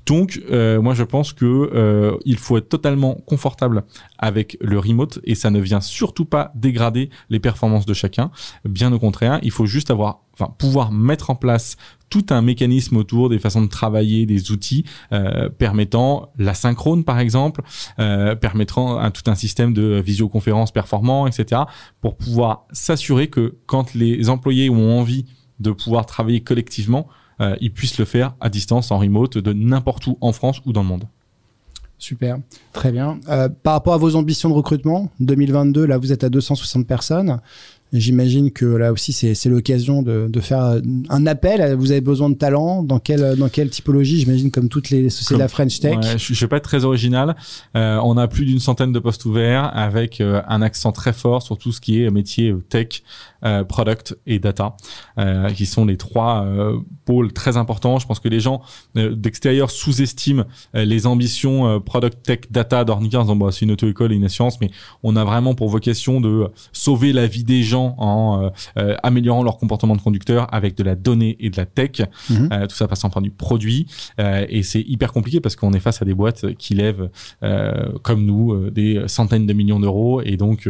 Donc, 0.06 0.42
euh, 0.52 0.82
moi, 0.82 0.96
je 0.96 1.04
pense 1.04 1.32
que 1.32 1.46
euh, 1.46 2.18
il 2.26 2.38
faut 2.38 2.58
être 2.58 2.68
totalement 2.68 3.16
confortable 3.26 3.86
avec 4.20 4.58
le 4.60 4.78
remote 4.78 5.20
et 5.24 5.34
ça 5.34 5.50
ne 5.50 5.62
vient 5.62 5.80
surtout 5.80 6.26
pas 6.26 6.52
dégrader 6.56 7.10
les 7.30 7.40
performances 7.40 7.86
de 7.86 7.94
chacun. 7.94 8.32
Bien 8.66 8.92
au 8.92 9.00
contraire, 9.00 9.40
il 9.44 9.52
faut 9.52 9.66
juste 9.66 9.92
avoir, 9.92 10.24
enfin, 10.34 10.54
pouvoir 10.58 10.92
mettre 10.92 11.30
en 11.30 11.36
place 11.36 11.78
tout 12.10 12.26
un 12.30 12.42
mécanisme 12.42 12.98
autour 12.98 13.30
des 13.30 13.40
façons 13.40 13.62
de 13.62 13.68
travailler, 13.68 14.26
des 14.26 14.52
outils 14.52 14.86
euh, 15.12 15.50
permettant 15.50 16.30
la 16.38 16.54
synchrone, 16.54 17.04
par 17.04 17.20
exemple, 17.20 17.62
euh, 18.00 18.36
permettant 18.36 19.00
un, 19.00 19.12
tout 19.12 19.30
un 19.30 19.36
système 19.36 19.74
de 19.74 20.02
visioconférence 20.04 20.72
performant, 20.72 21.28
etc., 21.28 21.64
pour 22.02 22.16
pouvoir 22.16 22.66
s'assurer 22.72 23.28
que 23.28 23.56
quand 23.66 23.94
les 23.94 24.30
employés 24.30 24.70
ont 24.70 25.00
envie 25.00 25.26
de 25.60 25.72
pouvoir 25.72 26.06
travailler 26.06 26.42
collectivement, 26.42 27.08
euh, 27.42 27.56
ils 27.60 27.72
puissent 27.72 27.98
le 27.98 28.06
faire 28.06 28.36
à 28.40 28.50
distance, 28.50 28.92
en 28.92 28.98
remote, 28.98 29.38
de 29.38 29.54
n'importe 29.54 30.08
où 30.08 30.18
en 30.22 30.32
France 30.32 30.62
ou 30.66 30.74
dans 30.74 30.84
le 30.84 30.88
monde. 30.88 31.06
Super, 31.98 32.38
très 32.74 32.92
bien. 32.92 33.20
Euh, 33.30 33.48
par 33.48 33.74
rapport 33.74 33.94
à 33.94 33.98
vos 33.98 34.16
ambitions 34.16 34.50
de 34.50 34.54
recrutement, 34.54 35.10
2022, 35.22 35.86
là, 35.86 35.98
vous 35.98 36.12
êtes 36.12 36.24
à 36.24 36.30
260 36.30 36.86
personnes. 36.86 37.40
J'imagine 38.00 38.52
que 38.52 38.66
là 38.66 38.92
aussi, 38.92 39.12
c'est 39.14 39.50
l'occasion 39.50 40.02
de, 40.02 40.28
de 40.30 40.40
faire 40.40 40.80
un 41.10 41.28
appel. 41.28 41.76
Vous 41.76 41.92
avez 41.92 42.02
besoin 42.02 42.30
de 42.30 42.36
talent 42.36 42.84
Dans 42.84 43.00
quelle, 43.00 43.36
dans 43.36 43.50
quelle 43.50 43.70
typologie? 43.70 44.20
J'imagine 44.20 44.52
comme 44.52 44.70
toutes 44.70 44.90
les 44.90 45.10
sociétés 45.10 45.36
de 45.36 45.40
la 45.40 45.48
French 45.48 45.80
Tech. 45.80 45.98
Ouais, 45.98 46.18
je, 46.18 46.34
je 46.34 46.40
vais 46.42 46.48
pas 46.48 46.58
être 46.58 46.64
très 46.64 46.86
original. 46.86 47.36
Euh, 47.76 48.00
on 48.04 48.18
a 48.18 48.28
plus 48.28 48.46
d'une 48.46 48.60
centaine 48.60 48.92
de 48.92 49.00
postes 49.00 49.26
ouverts 49.26 49.72
avec 49.76 50.22
euh, 50.22 50.42
un 50.48 50.62
accent 50.62 50.92
très 50.92 51.14
fort 51.14 51.42
sur 51.42 51.58
tout 51.58 51.72
ce 51.72 51.82
qui 51.82 52.02
est 52.02 52.10
métier 52.10 52.50
euh, 52.50 52.64
tech, 52.70 53.04
euh, 53.44 53.64
product 53.64 54.18
et 54.26 54.40
data, 54.40 54.76
qui 55.56 55.66
sont 55.66 55.86
les 55.86 55.98
trois 55.98 56.48
pôles 57.06 57.32
très 57.32 57.58
importants. 57.58 58.00
Je 58.00 58.08
pense 58.08 58.20
que 58.20 58.28
les 58.28 58.40
gens 58.40 58.62
d'extérieur 58.96 59.70
sous-estiment 59.70 60.46
les 60.74 61.06
ambitions 61.06 61.80
product, 61.80 62.24
tech, 62.24 62.40
data 62.50 62.84
d'Ornica 62.84 63.20
en 63.20 63.24
disant 63.24 63.36
bah, 63.36 63.50
c'est 63.52 63.66
une 63.66 63.72
auto-école 63.72 64.12
et 64.14 64.16
une 64.16 64.26
assurance, 64.26 64.60
mais 64.62 64.72
on 65.04 65.16
a 65.16 65.24
vraiment 65.24 65.54
pour 65.54 65.70
vocation 65.70 66.22
de 66.22 66.48
sauver 66.74 67.14
la 67.14 67.28
vie 67.28 67.44
des 67.44 67.62
gens 67.64 67.85
en 67.98 68.44
euh, 68.44 68.50
euh, 68.78 68.96
améliorant 69.04 69.44
leur 69.44 69.58
comportement 69.58 69.96
de 69.96 70.02
conducteur 70.02 70.54
avec 70.54 70.76
de 70.76 70.84
la 70.84 70.96
donnée 70.96 71.36
et 71.40 71.50
de 71.50 71.58
la 71.58 71.66
tech. 71.66 72.02
Mhm. 72.30 72.50
Euh, 72.52 72.68
tout 72.68 72.76
ça 72.76 72.88
passant 72.88 73.10
par 73.10 73.22
du 73.22 73.32
produit. 73.32 73.88
Euh, 74.20 74.46
et 74.50 74.64
c'est 74.64 74.82
hyper 74.82 75.14
compliqué 75.14 75.40
parce 75.40 75.56
qu'on 75.56 75.74
est 75.74 75.80
face 75.80 76.02
à 76.02 76.06
des 76.06 76.14
boîtes 76.14 76.54
qui 76.56 76.74
lèvent, 76.74 77.10
comme 78.02 78.26
nous, 78.26 78.70
des 78.70 79.04
centaines 79.08 79.46
de 79.46 79.54
millions 79.54 79.80
d'euros. 79.80 80.22
Et 80.22 80.38
donc, 80.38 80.70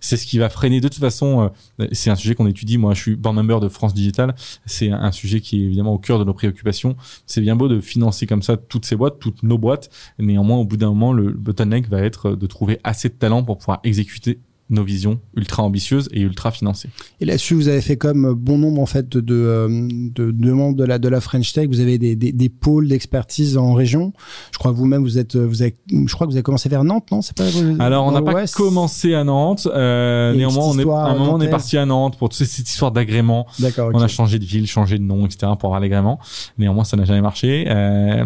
c'est 0.00 0.16
ce 0.16 0.26
qui 0.26 0.38
va 0.38 0.48
freiner. 0.48 0.80
De 0.80 0.88
toute 0.88 0.98
façon, 0.98 1.50
c'est 1.92 2.10
un 2.10 2.14
sujet 2.14 2.34
qu'on 2.34 2.46
étudie. 2.46 2.78
Moi, 2.78 2.94
je 2.94 3.00
suis 3.00 3.16
board 3.16 3.36
member 3.36 3.60
de 3.60 3.68
France 3.68 3.94
Digital. 3.94 4.34
C'est 4.66 4.90
un, 4.90 5.00
un 5.00 5.12
sujet 5.12 5.40
qui 5.40 5.60
est 5.60 5.64
évidemment 5.64 5.94
au 5.94 5.98
cœur 5.98 6.18
de 6.18 6.24
nos 6.24 6.34
préoccupations. 6.34 6.96
C'est 7.26 7.40
bien 7.40 7.56
beau 7.56 7.68
de 7.68 7.80
financer 7.80 8.26
comme 8.26 8.42
ça 8.42 8.56
toutes 8.56 8.84
ces 8.84 8.96
boîtes, 8.96 9.18
toutes 9.18 9.42
nos 9.42 9.58
boîtes. 9.58 9.90
Néanmoins, 10.18 10.58
au 10.58 10.64
bout 10.64 10.76
d'un 10.76 10.88
moment, 10.88 11.12
le 11.12 11.32
bottleneck 11.32 11.88
va 11.88 12.00
être 12.00 12.32
de 12.32 12.46
trouver 12.46 12.78
assez 12.84 13.08
de 13.08 13.14
talent 13.14 13.42
pour 13.42 13.58
pouvoir 13.58 13.80
exécuter 13.84 14.38
nos 14.70 14.84
visions 14.84 15.20
ultra 15.36 15.62
ambitieuses 15.62 16.08
et 16.12 16.20
ultra 16.20 16.50
financées. 16.50 16.88
Et 17.20 17.24
là-dessus, 17.24 17.54
vous 17.54 17.68
avez 17.68 17.80
fait 17.80 17.96
comme 17.96 18.32
bon 18.32 18.58
nombre 18.58 18.80
en 18.80 18.86
fait 18.86 19.08
de, 19.08 19.20
de, 19.20 19.34
euh, 19.34 19.88
de 19.90 20.30
demandes 20.30 20.76
de 20.76 20.84
la, 20.84 20.98
de 20.98 21.08
la 21.08 21.20
French 21.20 21.52
Tech. 21.52 21.68
Vous 21.68 21.80
avez 21.80 21.98
des, 21.98 22.16
des, 22.16 22.32
des 22.32 22.48
pôles 22.48 22.88
d'expertise 22.88 23.56
en 23.56 23.74
région. 23.74 24.12
Je 24.52 24.58
crois 24.58 24.72
que 24.72 24.76
vous-même, 24.76 25.02
vous 25.02 25.18
êtes, 25.18 25.36
vous 25.36 25.62
avez, 25.62 25.76
je 25.90 26.12
crois 26.14 26.26
que 26.26 26.32
vous 26.32 26.36
avez 26.36 26.42
commencé 26.42 26.68
vers 26.68 26.84
Nantes, 26.84 27.10
non? 27.10 27.22
C'est 27.22 27.36
pas 27.36 27.44
Alors, 27.78 28.06
on 28.06 28.12
n'a 28.12 28.22
pas 28.22 28.46
commencé 28.46 29.14
à 29.14 29.24
Nantes. 29.24 29.68
Euh, 29.72 30.34
néanmoins, 30.34 30.66
on 30.68 30.78
est, 30.78 30.88
à 30.88 31.06
un 31.10 31.18
moment, 31.18 31.34
on 31.34 31.40
est 31.40 31.50
parti 31.50 31.76
à 31.76 31.84
Nantes 31.84 32.16
pour 32.16 32.28
toute 32.30 32.46
cette 32.46 32.68
histoire 32.68 32.92
d'agrément. 32.92 33.46
D'accord. 33.58 33.90
On 33.92 34.00
a 34.00 34.08
changé 34.08 34.38
de 34.38 34.44
ville, 34.44 34.66
changé 34.66 34.98
de 34.98 35.04
nom, 35.04 35.26
etc. 35.26 35.52
pour 35.58 35.68
avoir 35.68 35.80
l'agrément. 35.80 36.18
Néanmoins, 36.58 36.84
ça 36.84 36.96
n'a 36.96 37.04
jamais 37.04 37.20
marché. 37.20 37.66
Euh, 37.68 38.24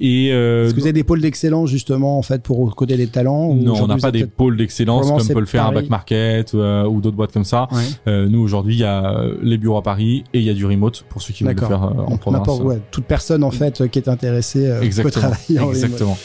et 0.00 0.32
euh, 0.32 0.66
Est-ce 0.66 0.74
que 0.74 0.80
vous 0.80 0.86
avez 0.86 0.92
des 0.92 1.04
pôles 1.04 1.20
d'excellence 1.20 1.68
justement 1.70 2.18
en 2.18 2.22
fait 2.22 2.42
pour 2.42 2.58
recruter 2.58 2.96
des 2.96 3.06
talents 3.06 3.54
non, 3.54 3.74
on 3.82 3.86
n'a 3.86 3.96
pas 3.96 4.10
des 4.10 4.26
pôles 4.26 4.56
d'excellence 4.56 5.10
comme 5.10 5.26
peut 5.26 5.40
le 5.40 5.46
faire 5.46 5.69
back 5.72 5.90
market 5.90 6.54
euh, 6.54 6.84
ou 6.84 7.00
d'autres 7.00 7.16
boîtes 7.16 7.32
comme 7.32 7.44
ça. 7.44 7.68
Ouais. 7.72 7.82
Euh, 8.08 8.28
nous 8.28 8.40
aujourd'hui, 8.40 8.74
il 8.74 8.80
y 8.80 8.84
a 8.84 9.04
euh, 9.04 9.36
les 9.42 9.58
bureaux 9.58 9.78
à 9.78 9.82
Paris 9.82 10.24
et 10.32 10.38
il 10.38 10.44
y 10.44 10.50
a 10.50 10.54
du 10.54 10.66
remote 10.66 11.04
pour 11.08 11.22
ceux 11.22 11.32
qui 11.32 11.44
veulent 11.44 11.54
le 11.54 11.66
faire 11.66 11.84
euh, 11.84 12.12
en 12.12 12.16
province. 12.16 12.48
ouais, 12.60 12.80
toute 12.90 13.04
personne 13.04 13.44
en 13.44 13.50
fait 13.50 13.88
qui 13.88 13.98
est 13.98 14.08
intéressée 14.08 14.72
peut 15.02 15.10
travailler 15.10 15.58
en 15.58 15.66
remote. 15.66 15.76
Exactement. 15.76 16.18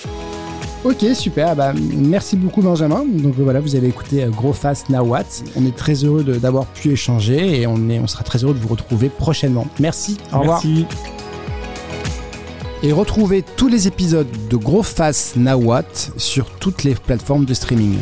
Ok, 0.84 1.04
super. 1.16 1.56
Bah, 1.56 1.74
merci 1.74 2.36
beaucoup, 2.38 2.62
Benjamin. 2.62 3.04
Donc 3.06 3.34
voilà, 3.38 3.60
vous 3.60 3.76
avez 3.76 3.88
écouté 3.88 4.24
Gros 4.30 4.54
Fast 4.54 4.90
Now 4.90 5.02
What. 5.02 5.24
On 5.56 5.66
est 5.66 5.76
très 5.76 6.04
heureux 6.04 6.24
d'avoir 6.24 6.68
pu 6.68 6.92
échanger 6.92 7.60
et 7.60 7.66
on, 7.66 7.90
est, 7.90 7.98
on 8.00 8.06
sera 8.06 8.24
très 8.24 8.44
heureux 8.44 8.54
de 8.54 8.60
vous 8.60 8.68
retrouver 8.68 9.10
prochainement. 9.10 9.66
Merci. 9.80 10.18
Au 10.32 10.42
revoir. 10.42 10.62
Merci. 10.64 10.86
Et 12.84 12.92
retrouvez 12.92 13.44
tous 13.58 13.68
les 13.68 13.88
épisodes 13.88 14.28
de 14.48 14.58
Gros 14.58 14.84
Fast 14.84 15.38
Now 15.38 15.56
What 15.56 15.86
sur 16.18 16.52
toutes 16.52 16.84
les 16.84 16.94
plateformes 16.94 17.46
de 17.46 17.56
streaming. 17.56 17.98